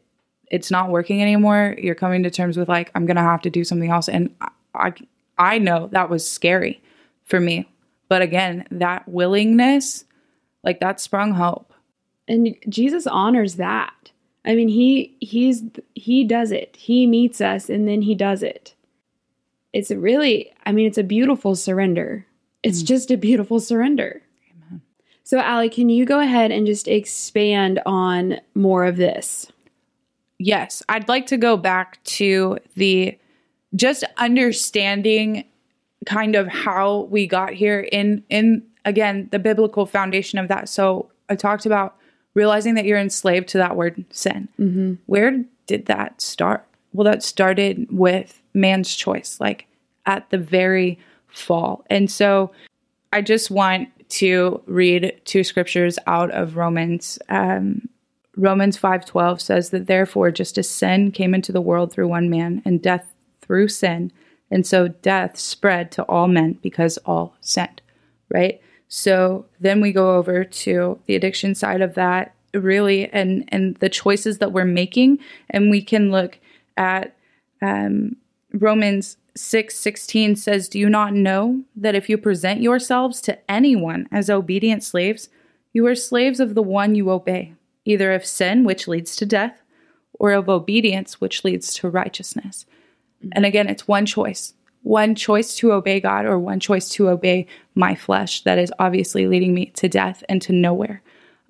it's 0.52 0.70
not 0.70 0.92
working 0.92 1.24
anymore, 1.24 1.76
you're 1.80 1.96
coming 1.96 2.22
to 2.24 2.30
terms 2.30 2.58
with 2.58 2.70
like, 2.70 2.92
I'm 2.94 3.08
gonna 3.08 3.24
have 3.24 3.42
to 3.42 3.50
do 3.50 3.64
something 3.64 3.90
else. 3.90 4.08
And 4.08 4.30
I 4.40 4.50
I, 4.76 4.94
I 5.38 5.58
know 5.58 5.88
that 5.92 6.10
was 6.10 6.30
scary 6.30 6.82
for 7.24 7.40
me. 7.40 7.70
But 8.08 8.22
again, 8.22 8.66
that 8.72 9.08
willingness, 9.08 10.06
like 10.64 10.80
that 10.80 11.00
sprung 11.00 11.34
hope. 11.34 11.74
and 12.28 12.56
Jesus 12.70 13.08
honors 13.08 13.56
that. 13.56 14.12
I 14.46 14.54
mean, 14.56 14.68
he 14.68 15.16
he's 15.20 15.64
he 15.96 16.24
does 16.24 16.52
it. 16.52 16.76
He 16.76 17.08
meets 17.08 17.42
us 17.42 17.70
and 17.70 17.88
then 17.88 18.04
he 18.04 18.14
does 18.14 18.44
it. 18.44 18.76
It's 19.74 19.92
really, 19.92 20.54
I 20.66 20.72
mean, 20.72 20.88
it's 20.88 20.98
a 20.98 21.04
beautiful 21.04 21.56
surrender. 21.56 22.26
It's 22.64 22.82
mm. 22.84 22.88
just 22.88 23.12
a 23.12 23.18
beautiful 23.18 23.60
surrender. 23.60 24.22
So, 25.24 25.40
Allie, 25.40 25.70
can 25.70 25.90
you 25.90 26.06
go 26.06 26.20
ahead 26.20 26.52
and 26.52 26.68
just 26.68 26.88
expand 26.88 27.82
on 27.86 28.40
more 28.54 28.86
of 28.86 28.98
this? 28.98 29.52
yes, 30.40 30.84
I'd 30.90 31.08
like 31.08 31.28
to 31.28 31.38
go 31.38 31.58
back 31.58 32.04
to 32.06 32.60
the 32.76 33.18
just 33.76 34.04
understanding 34.18 35.46
kind 36.06 36.36
of 36.36 36.48
how 36.48 37.02
we 37.10 37.28
got 37.28 37.54
here 37.54 37.80
in 37.92 38.24
in 38.30 38.64
again 38.86 39.28
the 39.32 39.40
biblical 39.40 39.86
foundation 39.86 40.40
of 40.40 40.48
that. 40.48 40.70
So 40.70 41.10
I 41.30 41.36
talked 41.36 41.66
about 41.66 41.98
realizing 42.34 42.76
that 42.76 42.86
you're 42.86 43.00
enslaved 43.00 43.48
to 43.50 43.58
that 43.58 43.76
word 43.76 44.04
sin. 44.12 44.48
Where 45.06 45.44
did 45.68 45.88
that 45.88 46.22
start? 46.22 46.66
Well, 46.94 47.06
that 47.06 47.24
started 47.24 47.88
with 47.92 48.42
man's 48.54 48.96
choice, 48.96 49.40
like 49.40 49.68
at 50.06 50.30
the 50.30 50.38
very 50.38 51.00
fall. 51.28 51.84
And 51.90 52.10
so 52.10 52.52
I 53.12 53.22
just 53.22 53.50
want 53.50 53.90
to 54.08 54.62
read 54.66 55.20
two 55.26 55.44
scriptures 55.44 55.98
out 56.06 56.32
of 56.32 56.56
Romans. 56.56 57.18
Um, 57.30 57.90
Romans 58.38 58.78
5:12 58.78 59.42
says 59.42 59.70
that 59.70 59.88
therefore 59.88 60.30
just 60.30 60.58
as 60.58 60.70
sin 60.70 61.12
came 61.12 61.34
into 61.34 61.52
the 61.52 61.62
world 61.62 61.92
through 61.92 62.08
one 62.08 62.30
man 62.30 62.62
and 62.66 62.82
death 62.82 63.15
through 63.46 63.68
sin. 63.70 64.12
And 64.52 64.66
so 64.66 64.88
death 64.88 65.38
spread 65.38 65.92
to 65.94 66.04
all 66.04 66.28
men 66.28 66.60
because 66.62 66.98
all 67.00 67.36
sinned 67.42 67.82
right? 68.30 68.62
So 68.88 69.46
then 69.60 69.82
we 69.82 69.92
go 69.92 70.16
over 70.16 70.44
to 70.44 71.00
the 71.06 71.16
addiction 71.16 71.56
side 71.56 71.82
of 71.82 71.96
that 71.96 72.36
really 72.54 73.12
and 73.12 73.48
and 73.50 73.76
the 73.78 73.90
choices 73.90 74.38
that 74.38 74.52
we're 74.52 74.66
making. 74.66 75.20
And 75.50 75.70
we 75.70 75.82
can 75.82 76.12
look 76.12 76.40
at 76.78 77.16
um, 77.62 78.16
Romans 78.54 79.18
6 79.36 79.76
16 79.76 80.36
says, 80.36 80.70
Do 80.70 80.80
you 80.80 80.90
not 80.90 81.14
know 81.14 81.64
that 81.76 81.96
if 81.96 82.10
you 82.10 82.18
present 82.18 82.62
yourselves 82.62 83.22
to 83.22 83.52
anyone 83.52 84.08
as 84.12 84.30
obedient 84.30 84.84
slaves, 84.84 85.30
you 85.74 85.86
are 85.88 85.96
slaves 85.96 86.40
of 86.40 86.56
the 86.56 86.64
one 86.64 86.96
you 86.96 87.10
obey, 87.10 87.54
either 87.84 88.14
of 88.14 88.26
sin, 88.26 88.64
which 88.64 88.88
leads 88.88 89.16
to 89.18 89.26
death, 89.26 89.62
or 90.14 90.32
of 90.32 90.48
obedience, 90.48 91.20
which 91.20 91.44
leads 91.44 91.74
to 91.76 91.90
righteousness? 91.90 92.66
And 93.32 93.46
again, 93.46 93.68
it's 93.68 93.88
one 93.88 94.06
choice 94.06 94.54
one 94.86 95.16
choice 95.16 95.56
to 95.56 95.74
obey 95.74 96.00
God, 96.00 96.26
or 96.26 96.38
one 96.38 96.60
choice 96.60 96.90
to 96.90 97.10
obey 97.10 97.48
my 97.74 97.96
flesh 97.96 98.44
that 98.44 98.60
is 98.60 98.72
obviously 98.78 99.26
leading 99.26 99.52
me 99.52 99.66
to 99.78 99.90
death 99.90 100.24
and 100.30 100.40
to 100.44 100.54
nowhere. 100.54 101.02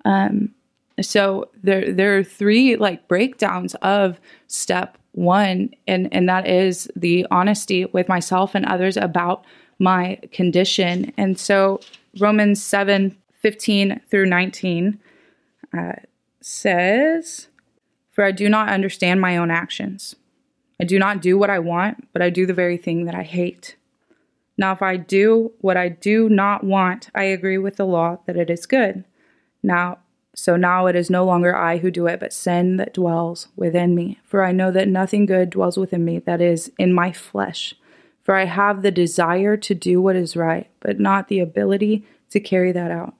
Um, 0.06 0.54
So 1.02 1.50
there 1.62 1.92
there 1.92 2.16
are 2.16 2.24
three 2.24 2.76
like 2.76 3.06
breakdowns 3.08 3.74
of 3.76 4.18
step 4.46 4.96
one, 5.12 5.74
and 5.86 6.08
and 6.12 6.26
that 6.30 6.46
is 6.48 6.90
the 6.96 7.26
honesty 7.30 7.84
with 7.84 8.08
myself 8.08 8.54
and 8.54 8.64
others 8.64 8.96
about 8.96 9.44
my 9.78 10.18
condition. 10.32 11.12
And 11.18 11.38
so 11.38 11.80
Romans 12.18 12.62
7, 12.62 13.14
15 13.42 14.00
through 14.08 14.24
19 14.24 14.98
uh, 15.76 15.92
says, 16.40 17.48
For 18.12 18.24
I 18.24 18.32
do 18.32 18.48
not 18.48 18.70
understand 18.70 19.20
my 19.20 19.36
own 19.36 19.50
actions. 19.50 20.16
I 20.80 20.84
do 20.84 20.98
not 20.98 21.22
do 21.22 21.38
what 21.38 21.50
I 21.50 21.58
want, 21.58 22.08
but 22.12 22.22
I 22.22 22.30
do 22.30 22.46
the 22.46 22.54
very 22.54 22.76
thing 22.76 23.04
that 23.04 23.14
I 23.14 23.22
hate. 23.22 23.76
Now, 24.58 24.72
if 24.72 24.82
I 24.82 24.96
do 24.96 25.52
what 25.60 25.76
I 25.76 25.88
do 25.88 26.28
not 26.28 26.64
want, 26.64 27.10
I 27.14 27.24
agree 27.24 27.58
with 27.58 27.76
the 27.76 27.86
law 27.86 28.18
that 28.26 28.36
it 28.36 28.50
is 28.50 28.66
good. 28.66 29.04
Now, 29.62 29.98
so 30.34 30.56
now 30.56 30.86
it 30.86 30.96
is 30.96 31.08
no 31.08 31.24
longer 31.24 31.56
I 31.56 31.78
who 31.78 31.90
do 31.90 32.06
it, 32.06 32.20
but 32.20 32.32
sin 32.32 32.76
that 32.76 32.94
dwells 32.94 33.48
within 33.56 33.94
me. 33.94 34.18
For 34.24 34.44
I 34.44 34.52
know 34.52 34.70
that 34.70 34.88
nothing 34.88 35.24
good 35.24 35.50
dwells 35.50 35.78
within 35.78 36.04
me, 36.04 36.18
that 36.20 36.40
is, 36.40 36.70
in 36.78 36.92
my 36.92 37.10
flesh. 37.10 37.74
For 38.22 38.34
I 38.34 38.44
have 38.44 38.82
the 38.82 38.90
desire 38.90 39.56
to 39.56 39.74
do 39.74 40.00
what 40.02 40.16
is 40.16 40.36
right, 40.36 40.68
but 40.80 41.00
not 41.00 41.28
the 41.28 41.40
ability 41.40 42.04
to 42.30 42.40
carry 42.40 42.72
that 42.72 42.90
out. 42.90 43.14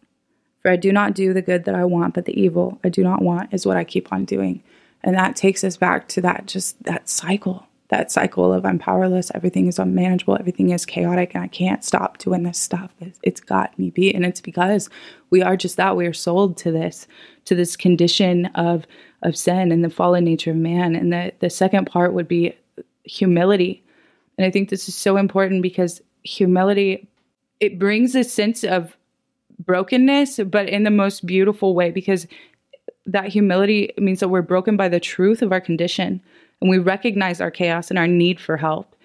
For 0.61 0.71
I 0.71 0.77
do 0.77 0.93
not 0.93 1.15
do 1.15 1.33
the 1.33 1.43
good 1.43 1.65
that 1.65 1.75
I 1.75 1.85
want, 1.85 2.13
but 2.13 2.25
the 2.25 2.39
evil 2.39 2.79
I 2.83 2.89
do 2.89 3.03
not 3.03 3.23
want 3.23 3.55
is 3.55 3.65
what 3.65 3.77
I 3.77 3.85
keep 3.85 4.13
on 4.13 4.25
doing. 4.25 4.63
And 5.07 5.15
that 5.15 5.37
takes 5.37 5.65
us 5.65 5.79
back 5.79 6.09
to 6.09 6.21
that 6.21 6.47
just 6.47 6.83
that 6.83 7.09
cycle, 7.09 7.67
that 7.89 8.11
cycle 8.13 8.53
of 8.53 8.67
I'm 8.67 8.79
powerless, 8.79 9.31
everything 9.35 9.69
is 9.69 9.79
unmanageable, 9.79 10.37
everything 10.37 10.71
is 10.71 10.85
chaotic, 10.85 11.35
and 11.35 11.45
I 11.45 11.47
can't 11.47 11.85
stop 11.85 12.19
doing 12.19 12.43
this 12.43 12.59
stuff. 12.59 12.91
It's, 13.01 13.19
it's 13.23 13.41
got 13.41 13.79
me 13.79 13.91
beat. 13.91 14.17
And 14.17 14.27
it's 14.27 14.41
because 14.41 14.91
we 15.31 15.43
are 15.43 15.57
just 15.57 15.77
that. 15.77 15.97
We 15.97 16.07
are 16.07 16.13
sold 16.13 16.57
to 16.59 16.73
this, 16.73 17.07
to 17.47 17.55
this 17.55 17.77
condition 17.77 18.47
of 18.57 18.87
of 19.23 19.37
sin 19.37 19.73
and 19.73 19.83
the 19.83 19.91
fallen 19.91 20.25
nature 20.25 20.51
of 20.51 20.57
man. 20.57 20.95
And 20.95 21.13
the, 21.13 21.33
the 21.41 21.51
second 21.51 21.87
part 21.87 22.13
would 22.13 22.29
be 22.29 22.55
humility. 23.05 23.83
And 24.37 24.47
I 24.47 24.51
think 24.51 24.69
this 24.69 24.89
is 24.89 24.95
so 24.95 25.17
important 25.17 25.63
because 25.63 26.03
humility, 26.23 27.09
it 27.59 27.79
brings 27.79 28.15
a 28.15 28.25
sense 28.25 28.63
of 28.63 28.97
brokenness, 29.59 30.41
but 30.51 30.69
in 30.69 30.83
the 30.83 30.91
most 30.91 31.25
beautiful 31.25 31.75
way, 31.75 31.91
because 31.91 32.27
that 33.07 33.29
humility 33.29 33.93
means 33.99 34.21
that 34.21 34.29
we're 34.29 34.43
broken 34.43 34.77
by 34.77 34.89
the 34.89 35.01
truth 35.01 35.43
of 35.43 35.53
our 35.53 35.61
condition 35.61 36.21
and 36.61 36.71
we 36.71 36.79
recognize 36.79 37.41
our 37.41 37.51
chaos 37.51 37.91
and 37.91 37.99
our 37.99 38.07
need 38.07 38.41
for 38.41 38.57
help, 38.57 38.97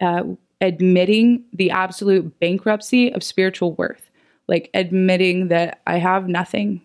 uh, 0.00 0.22
admitting 0.60 1.44
the 1.52 1.70
absolute 1.70 2.38
bankruptcy 2.40 3.12
of 3.12 3.22
spiritual 3.22 3.72
worth, 3.74 4.10
like 4.48 4.70
admitting 4.74 5.48
that 5.48 5.80
I 5.86 5.98
have 5.98 6.28
nothing. 6.28 6.82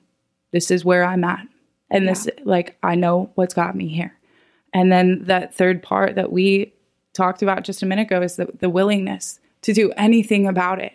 This 0.51 0.71
is 0.71 0.85
where 0.85 1.03
I'm 1.03 1.23
at. 1.23 1.47
And 1.91 2.07
this, 2.07 2.27
like, 2.43 2.77
I 2.81 2.95
know 2.95 3.29
what's 3.35 3.53
got 3.53 3.75
me 3.75 3.87
here. 3.87 4.17
And 4.73 4.91
then 4.91 5.25
that 5.25 5.53
third 5.53 5.83
part 5.83 6.15
that 6.15 6.31
we 6.31 6.73
talked 7.13 7.41
about 7.41 7.63
just 7.63 7.83
a 7.83 7.85
minute 7.85 8.07
ago 8.07 8.21
is 8.21 8.35
the, 8.35 8.47
the 8.59 8.69
willingness 8.69 9.39
to 9.61 9.73
do 9.73 9.91
anything 9.91 10.47
about 10.47 10.79
it. 10.81 10.93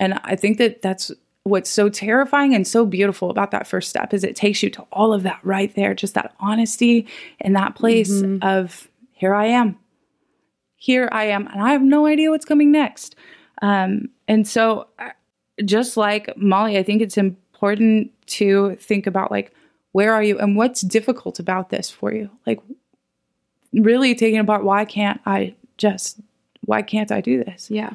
And 0.00 0.14
I 0.24 0.34
think 0.34 0.58
that 0.58 0.82
that's 0.82 1.12
what's 1.44 1.70
so 1.70 1.88
terrifying 1.88 2.54
and 2.54 2.66
so 2.66 2.86
beautiful 2.86 3.30
about 3.30 3.50
that 3.50 3.66
first 3.66 3.88
step 3.88 4.14
is 4.14 4.22
it 4.22 4.36
takes 4.36 4.62
you 4.62 4.70
to 4.70 4.82
all 4.92 5.12
of 5.12 5.24
that 5.24 5.40
right 5.42 5.74
there, 5.74 5.94
just 5.94 6.14
that 6.14 6.34
honesty 6.38 7.06
and 7.40 7.56
that 7.56 7.74
place 7.74 8.22
of 8.42 8.88
here 9.12 9.34
I 9.34 9.46
am. 9.46 9.78
Here 10.76 11.08
I 11.12 11.24
am, 11.26 11.46
and 11.46 11.62
I 11.62 11.72
have 11.72 11.82
no 11.82 12.06
idea 12.06 12.30
what's 12.30 12.44
coming 12.44 12.72
next. 12.72 13.14
Um, 13.60 14.08
and 14.26 14.46
so, 14.48 14.88
uh, 14.98 15.10
just 15.64 15.96
like 15.96 16.36
Molly, 16.36 16.76
I 16.76 16.82
think 16.82 17.02
it's 17.02 17.16
important 17.16 18.10
to 18.26 18.74
think 18.76 19.06
about 19.06 19.30
like, 19.30 19.54
where 19.92 20.12
are 20.12 20.22
you 20.22 20.38
and 20.38 20.56
what's 20.56 20.80
difficult 20.80 21.38
about 21.38 21.70
this 21.70 21.88
for 21.88 22.12
you? 22.12 22.30
Like, 22.46 22.60
really 23.72 24.14
taking 24.14 24.40
apart 24.40 24.64
why 24.64 24.84
can't 24.84 25.20
I 25.24 25.54
just, 25.78 26.18
why 26.64 26.82
can't 26.82 27.12
I 27.12 27.20
do 27.20 27.44
this? 27.44 27.70
Yeah. 27.70 27.92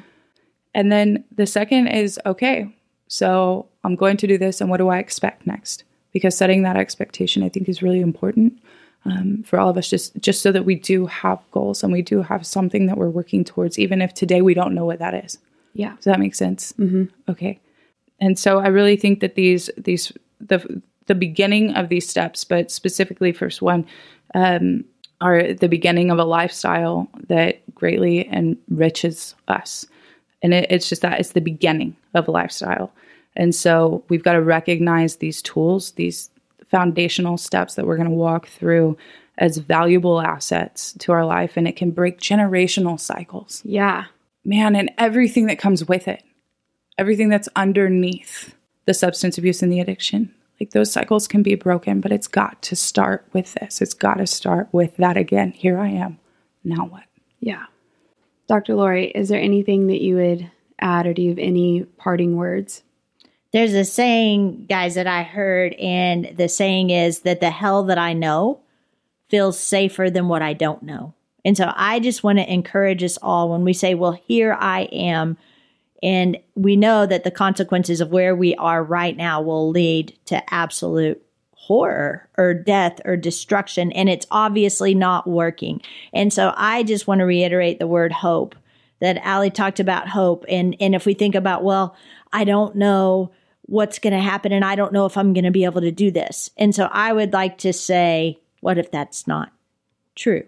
And 0.74 0.92
then 0.92 1.26
the 1.36 1.46
second 1.46 1.88
is 1.88 2.20
okay, 2.26 2.74
so 3.08 3.68
I'm 3.84 3.96
going 3.96 4.18
to 4.18 4.28
do 4.28 4.38
this, 4.38 4.62
and 4.62 4.70
what 4.70 4.78
do 4.78 4.90
I 4.90 5.00
expect 5.00 5.48
next? 5.48 5.84
Because 6.14 6.38
setting 6.38 6.64
that 6.64 6.78
expectation, 6.78 7.44
I 7.44 7.50
think, 7.50 7.70
is 7.70 7.82
really 7.84 8.02
important 8.02 8.62
um, 9.06 9.44
for 9.44 9.60
all 9.60 9.70
of 9.70 9.78
us, 9.78 9.90
just 9.90 10.18
just 10.20 10.42
so 10.42 10.52
that 10.52 10.66
we 10.66 10.76
do 10.76 11.06
have 11.06 11.40
goals 11.52 11.84
and 11.84 11.94
we 11.94 12.02
do 12.02 12.22
have 12.22 12.46
something 12.46 12.88
that 12.88 12.98
we're 12.98 13.10
working 13.10 13.44
towards, 13.44 13.80
even 13.80 14.02
if 14.02 14.14
today 14.14 14.42
we 14.42 14.54
don't 14.54 14.74
know 14.74 14.86
what 14.86 15.00
that 15.00 15.14
is. 15.14 15.38
Yeah. 15.74 15.96
Does 15.96 16.06
that 16.06 16.20
make 16.20 16.36
sense? 16.36 16.74
Mm-hmm. 16.74 17.06
Okay. 17.30 17.60
And 18.20 18.38
so 18.38 18.60
I 18.60 18.68
really 18.68 18.98
think 18.98 19.20
that 19.20 19.36
these 19.36 19.70
these 19.78 20.12
the 20.40 20.82
the 21.06 21.16
beginning 21.16 21.76
of 21.76 21.90
these 21.90 22.08
steps, 22.08 22.44
but 22.44 22.72
specifically 22.72 23.32
first 23.32 23.62
one, 23.62 23.86
um, 24.36 24.84
are 25.22 25.54
the 25.54 25.70
beginning 25.70 26.12
of 26.12 26.20
a 26.20 26.26
lifestyle 26.26 27.08
that 27.28 27.62
greatly 27.74 28.28
enriches 28.30 29.36
us. 29.48 29.86
And 30.42 30.54
it, 30.54 30.68
it's 30.70 30.90
just 30.90 31.02
that 31.02 31.20
it's 31.20 31.32
the 31.32 31.42
beginning 31.42 31.96
of 32.14 32.28
a 32.28 32.32
lifestyle. 32.32 32.92
And 33.36 33.54
so 33.54 34.04
we've 34.10 34.24
got 34.24 34.34
to 34.34 34.42
recognize 34.42 35.18
these 35.18 35.42
tools, 35.42 35.92
these 35.92 36.30
foundational 36.66 37.38
steps 37.38 37.76
that 37.76 37.86
we're 37.86 37.98
going 37.98 38.10
to 38.10 38.16
walk 38.16 38.48
through 38.48 38.98
as 39.38 39.58
valuable 39.58 40.20
assets 40.22 40.94
to 41.00 41.12
our 41.12 41.26
life. 41.26 41.58
And 41.58 41.68
it 41.68 41.76
can 41.76 41.92
break 41.92 42.20
generational 42.20 43.00
cycles 43.00 43.62
Yeah. 43.64 44.06
man, 44.44 44.76
and 44.76 44.92
everything 44.98 45.46
that 45.48 45.60
comes 45.60 45.88
with 45.88 46.08
it, 46.08 46.24
everything 46.98 47.30
that's 47.30 47.50
underneath 47.56 48.56
the 48.86 48.94
substance 48.94 49.38
abuse 49.38 49.62
and 49.62 49.72
the 49.72 49.80
addiction. 49.80 50.34
Like 50.60 50.72
those 50.72 50.92
cycles 50.92 51.28
can 51.28 51.44
be 51.44 51.54
broken, 51.54 52.02
but 52.02 52.12
it's 52.12 52.28
got 52.28 52.62
to 52.64 52.76
start 52.76 53.28
with 53.32 53.54
this. 53.56 53.80
It's 53.80 53.94
got 53.94 54.16
to 54.16 54.26
start 54.26 54.68
with 54.72 54.98
that 54.98 55.16
again. 55.16 55.52
Here 55.52 55.78
I 55.78 55.90
am. 55.90 56.18
Now 56.64 56.86
what? 56.88 57.04
Yeah. 57.40 57.66
Dr. 58.48 58.76
Lori, 58.76 59.08
is 59.08 59.30
there 59.30 59.40
anything 59.40 59.88
that 59.88 60.02
you 60.02 60.16
would 60.16 60.50
add 60.80 61.06
or 61.06 61.14
do 61.14 61.22
you 61.22 61.30
have 61.30 61.40
any 61.40 61.84
parting 61.98 62.38
words? 62.38 62.84
There's 63.52 63.74
a 63.74 63.86
saying, 63.86 64.66
guys, 64.68 64.96
that 64.96 65.08
I 65.08 65.24
heard, 65.24 65.74
and 65.76 66.34
the 66.36 66.50
saying 66.50 66.90
is 66.90 67.22
that 67.22 67.40
the 67.40 67.50
hell 67.50 67.84
that 67.84 67.98
I 67.98 68.14
know 68.14 68.60
feels 69.30 69.60
safer 69.60 70.10
than 70.10 70.28
what 70.28 70.42
I 70.42 70.54
don't 70.54 70.84
know. 70.84 71.14
And 71.44 71.56
so 71.56 71.72
I 71.76 72.00
just 72.00 72.24
want 72.24 72.40
to 72.40 72.54
encourage 72.54 73.04
us 73.04 73.18
all 73.22 73.50
when 73.50 73.64
we 73.64 73.74
say, 73.74 73.96
well, 73.96 74.12
here 74.12 74.54
I 74.54 74.82
am. 74.92 75.38
And 76.04 76.38
we 76.56 76.76
know 76.76 77.06
that 77.06 77.24
the 77.24 77.32
consequences 77.32 78.02
of 78.02 78.12
where 78.12 78.36
we 78.36 78.54
are 78.56 78.84
right 78.84 79.16
now 79.16 79.42
will 79.42 79.70
lead 79.70 80.18
to 80.26 80.54
absolute 80.54 81.24
horror 81.68 82.30
or 82.38 82.54
death 82.54 83.02
or 83.04 83.18
destruction. 83.18 83.92
And 83.92 84.08
it's 84.08 84.26
obviously 84.32 84.96
not 84.96 85.28
working. 85.28 85.82
And 86.14 86.32
so 86.32 86.54
I 86.56 86.84
just 86.84 87.08
want 87.08 87.20
to 87.20 87.26
reiterate 87.26 87.78
the 87.78 87.88
word 87.88 88.14
hope 88.14 88.56
that 89.02 89.18
Allie 89.18 89.50
talked 89.50 89.82
about 89.82 90.08
hope. 90.08 90.46
And, 90.48 90.78
and 90.80 90.96
if 90.96 91.06
we 91.06 91.14
think 91.14 91.36
about, 91.36 91.66
well, 91.66 91.94
I 92.32 92.46
don't 92.46 92.78
know 92.78 93.32
what's 93.64 94.00
going 94.00 94.14
to 94.14 94.20
happen 94.20 94.54
and 94.54 94.64
I 94.64 94.76
don't 94.76 94.94
know 94.94 95.06
if 95.06 95.18
I'm 95.18 95.34
going 95.34 95.44
to 95.44 95.52
be 95.52 95.66
able 95.66 95.82
to 95.82 95.92
do 95.92 96.10
this. 96.10 96.50
And 96.56 96.74
so 96.74 96.86
I 96.86 97.12
would 97.12 97.34
like 97.34 97.58
to 97.60 97.74
say, 97.74 98.40
what 98.62 98.78
if 98.78 98.90
that's 98.90 99.28
not 99.28 99.52
true? 100.16 100.46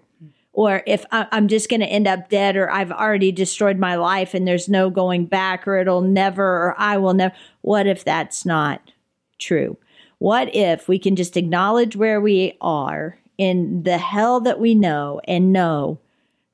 Or 0.53 0.83
if 0.87 1.05
I'm 1.11 1.49
just 1.49 1.69
going 1.69 1.81
to 1.81 1.85
end 1.85 2.07
up 2.07 2.29
dead, 2.29 2.55
or 2.55 2.71
I've 2.71 2.91
already 2.91 3.31
destroyed 3.31 3.77
my 3.77 3.95
life 3.95 4.33
and 4.33 4.47
there's 4.47 4.67
no 4.67 4.89
going 4.89 5.25
back, 5.25 5.67
or 5.67 5.77
it'll 5.77 6.01
never, 6.01 6.43
or 6.43 6.75
I 6.77 6.97
will 6.97 7.13
never. 7.13 7.35
What 7.61 7.87
if 7.87 8.03
that's 8.03 8.45
not 8.45 8.81
true? 9.37 9.77
What 10.19 10.53
if 10.53 10.87
we 10.87 10.99
can 10.99 11.15
just 11.15 11.37
acknowledge 11.37 11.95
where 11.95 12.21
we 12.21 12.57
are 12.61 13.17
in 13.37 13.83
the 13.83 13.97
hell 13.97 14.41
that 14.41 14.59
we 14.59 14.75
know 14.75 15.21
and 15.23 15.53
know 15.53 15.99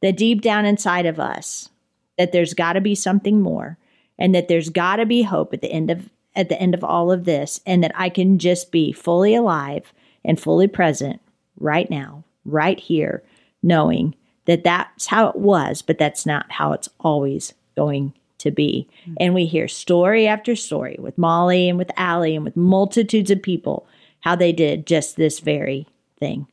that 0.02 0.18
deep 0.18 0.42
down 0.42 0.66
inside 0.66 1.08
of 1.08 1.20
us 1.20 1.70
that 2.18 2.32
there's 2.32 2.54
got 2.54 2.74
to 2.74 2.82
be 2.82 2.96
something 2.96 3.42
more 3.42 3.78
and 4.18 4.34
that 4.34 4.48
there's 4.48 4.70
got 4.70 4.98
to 4.98 5.06
be 5.06 5.24
hope 5.24 5.54
at 5.54 5.62
the 5.62 5.72
end 5.72 5.90
of 5.90 6.10
at 6.36 6.50
the 6.50 6.62
end 6.62 6.74
of 6.74 6.84
all 6.84 7.12
of 7.12 7.24
this 7.24 7.60
and 7.66 7.84
that 7.84 7.94
I 7.96 8.10
can 8.10 8.38
just 8.40 8.72
be 8.72 8.92
fully 8.92 9.36
alive 9.36 9.94
and 10.24 10.40
fully 10.40 10.68
present 10.68 11.22
right 11.60 11.90
now, 11.90 12.24
right 12.44 12.80
here, 12.80 13.24
knowing 13.64 14.16
that 14.46 14.64
that's 14.64 15.08
how 15.08 15.30
it 15.30 15.38
was, 15.38 15.82
but 15.82 15.98
that's 15.98 16.26
not 16.26 16.52
how 16.52 16.74
it's 16.74 16.90
always 17.00 17.54
going 17.76 18.14
to 18.46 18.52
be. 18.52 18.88
Mm-hmm. 19.02 19.14
And 19.20 19.34
we 19.34 19.46
hear 19.46 19.68
story 19.68 20.28
after 20.28 20.56
story 20.56 20.96
with 20.98 21.18
Molly 21.18 21.68
and 21.68 21.78
with 21.78 21.92
Allie 21.98 22.36
and 22.36 22.46
with 22.46 22.56
multitudes 22.56 23.30
of 23.30 23.42
people 23.42 23.88
how 24.22 24.36
they 24.36 24.52
did 24.52 24.88
just 24.88 25.18
this 25.18 25.40
very 25.40 25.88
thing. 26.20 26.48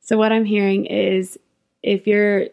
So, 0.00 0.16
what 0.16 0.30
I'm 0.30 0.44
hearing 0.44 0.86
is 0.86 1.38
if 1.82 2.06
you're 2.06 2.46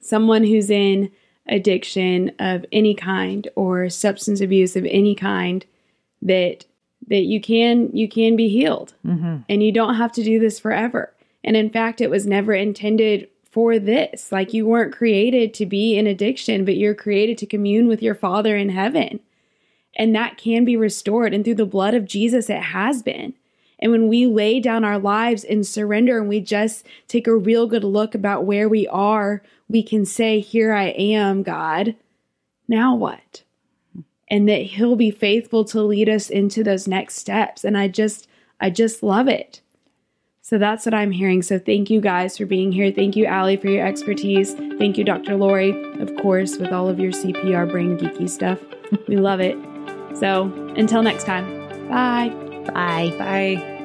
someone 0.00 0.44
who's 0.44 0.68
in 0.68 1.10
addiction 1.46 2.32
of 2.38 2.66
any 2.70 2.94
kind 2.94 3.48
or 3.54 3.88
substance 3.88 4.42
abuse 4.42 4.76
of 4.76 4.84
any 4.84 5.14
kind, 5.14 5.64
that 6.20 6.66
that 7.06 7.22
you 7.22 7.40
can 7.40 7.90
you 7.96 8.08
can 8.08 8.36
be 8.36 8.48
healed 8.48 8.92
mm-hmm. 9.06 9.38
and 9.48 9.62
you 9.62 9.72
don't 9.72 9.94
have 9.94 10.12
to 10.12 10.22
do 10.22 10.38
this 10.38 10.58
forever 10.58 11.14
and 11.44 11.56
in 11.56 11.70
fact, 11.70 12.00
it 12.00 12.10
was 12.10 12.26
never 12.26 12.52
intended 12.52 13.28
for 13.50 13.78
this. 13.78 14.30
Like 14.30 14.52
you 14.52 14.66
weren't 14.66 14.94
created 14.94 15.54
to 15.54 15.66
be 15.66 15.96
in 15.96 16.06
addiction, 16.06 16.64
but 16.64 16.76
you're 16.76 16.94
created 16.94 17.38
to 17.38 17.46
commune 17.46 17.88
with 17.88 18.02
your 18.02 18.14
Father 18.14 18.56
in 18.56 18.70
heaven. 18.70 19.20
And 19.96 20.14
that 20.14 20.36
can 20.36 20.64
be 20.64 20.76
restored. 20.76 21.34
And 21.34 21.44
through 21.44 21.56
the 21.56 21.66
blood 21.66 21.94
of 21.94 22.06
Jesus, 22.06 22.48
it 22.48 22.62
has 22.62 23.02
been. 23.02 23.34
And 23.80 23.92
when 23.92 24.08
we 24.08 24.26
lay 24.26 24.60
down 24.60 24.84
our 24.84 24.98
lives 24.98 25.44
and 25.44 25.66
surrender 25.66 26.18
and 26.18 26.28
we 26.28 26.40
just 26.40 26.84
take 27.06 27.26
a 27.26 27.36
real 27.36 27.66
good 27.66 27.84
look 27.84 28.14
about 28.14 28.44
where 28.44 28.68
we 28.68 28.86
are, 28.88 29.42
we 29.68 29.82
can 29.82 30.04
say, 30.04 30.40
Here 30.40 30.72
I 30.72 30.86
am, 30.88 31.42
God. 31.42 31.94
Now 32.66 32.94
what? 32.94 33.42
And 34.28 34.48
that 34.48 34.62
He'll 34.62 34.96
be 34.96 35.10
faithful 35.10 35.64
to 35.66 35.82
lead 35.82 36.08
us 36.08 36.28
into 36.28 36.64
those 36.64 36.88
next 36.88 37.14
steps. 37.14 37.64
And 37.64 37.78
I 37.78 37.88
just, 37.88 38.28
I 38.60 38.70
just 38.70 39.02
love 39.02 39.28
it. 39.28 39.60
So 40.48 40.56
that's 40.56 40.86
what 40.86 40.94
I'm 40.94 41.10
hearing. 41.10 41.42
So 41.42 41.58
thank 41.58 41.90
you 41.90 42.00
guys 42.00 42.38
for 42.38 42.46
being 42.46 42.72
here. 42.72 42.90
Thank 42.90 43.16
you, 43.16 43.26
Allie, 43.26 43.58
for 43.58 43.68
your 43.68 43.86
expertise. 43.86 44.54
Thank 44.54 44.96
you, 44.96 45.04
Dr. 45.04 45.36
Lori, 45.36 45.72
of 46.00 46.10
course, 46.22 46.56
with 46.56 46.72
all 46.72 46.88
of 46.88 46.98
your 46.98 47.12
CPR 47.12 47.70
brain 47.70 47.98
geeky 47.98 48.30
stuff. 48.30 48.58
we 49.08 49.16
love 49.16 49.40
it. 49.40 49.58
So 50.16 50.44
until 50.74 51.02
next 51.02 51.24
time, 51.24 51.44
bye. 51.90 52.30
Bye. 52.72 53.14
Bye. 53.18 53.76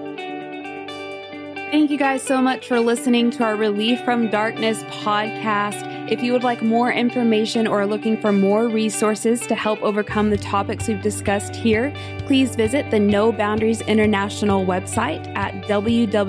Thank 1.69 1.91
you 1.91 1.97
guys 1.97 2.23
so 2.23 2.41
much 2.41 2.69
for 2.69 2.79
listening 2.79 3.29
to 3.31 3.43
our 3.43 3.57
Relief 3.57 3.99
from 4.05 4.29
Darkness 4.29 4.83
podcast. 4.83 5.92
If 6.07 6.21
you 6.21 6.33
would 6.33 6.43
like 6.43 6.61
more 6.61 6.91
information 6.91 7.65
or 7.65 7.81
are 7.81 7.87
looking 7.87 8.19
for 8.19 8.33
more 8.33 8.67
resources 8.67 9.39
to 9.47 9.55
help 9.55 9.81
overcome 9.81 10.31
the 10.31 10.37
topics 10.37 10.89
we've 10.89 11.01
discussed 11.01 11.55
here, 11.55 11.93
please 12.25 12.57
visit 12.57 12.91
the 12.91 12.99
No 12.99 13.31
Boundaries 13.31 13.79
International 13.81 14.65
website 14.65 15.25
at 15.37 15.53
www.nbint.org, 15.63 16.27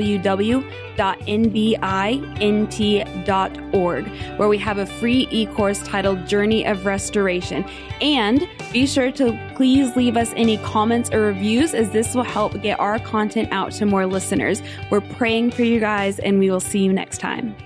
where 4.38 4.48
we 4.48 4.58
have 4.58 4.78
a 4.78 4.86
free 4.86 5.26
e 5.32 5.46
course 5.46 5.82
titled 5.82 6.24
Journey 6.28 6.64
of 6.64 6.86
Restoration. 6.86 7.64
And 8.00 8.48
be 8.72 8.86
sure 8.86 9.10
to 9.12 9.52
please 9.56 9.96
leave 9.96 10.16
us 10.16 10.32
any 10.36 10.58
comments 10.58 11.10
or 11.12 11.20
reviews, 11.22 11.74
as 11.74 11.90
this 11.90 12.14
will 12.14 12.22
help 12.22 12.62
get 12.62 12.78
our 12.78 13.00
content 13.00 13.48
out 13.50 13.72
to 13.72 13.86
more 13.86 14.06
listeners. 14.06 14.62
We're 14.88 15.00
praying 15.00 15.50
for 15.50 15.64
you 15.64 15.80
guys, 15.80 16.20
and 16.20 16.38
we 16.38 16.48
will 16.48 16.60
see 16.60 16.84
you 16.84 16.92
next 16.92 17.18
time. 17.18 17.56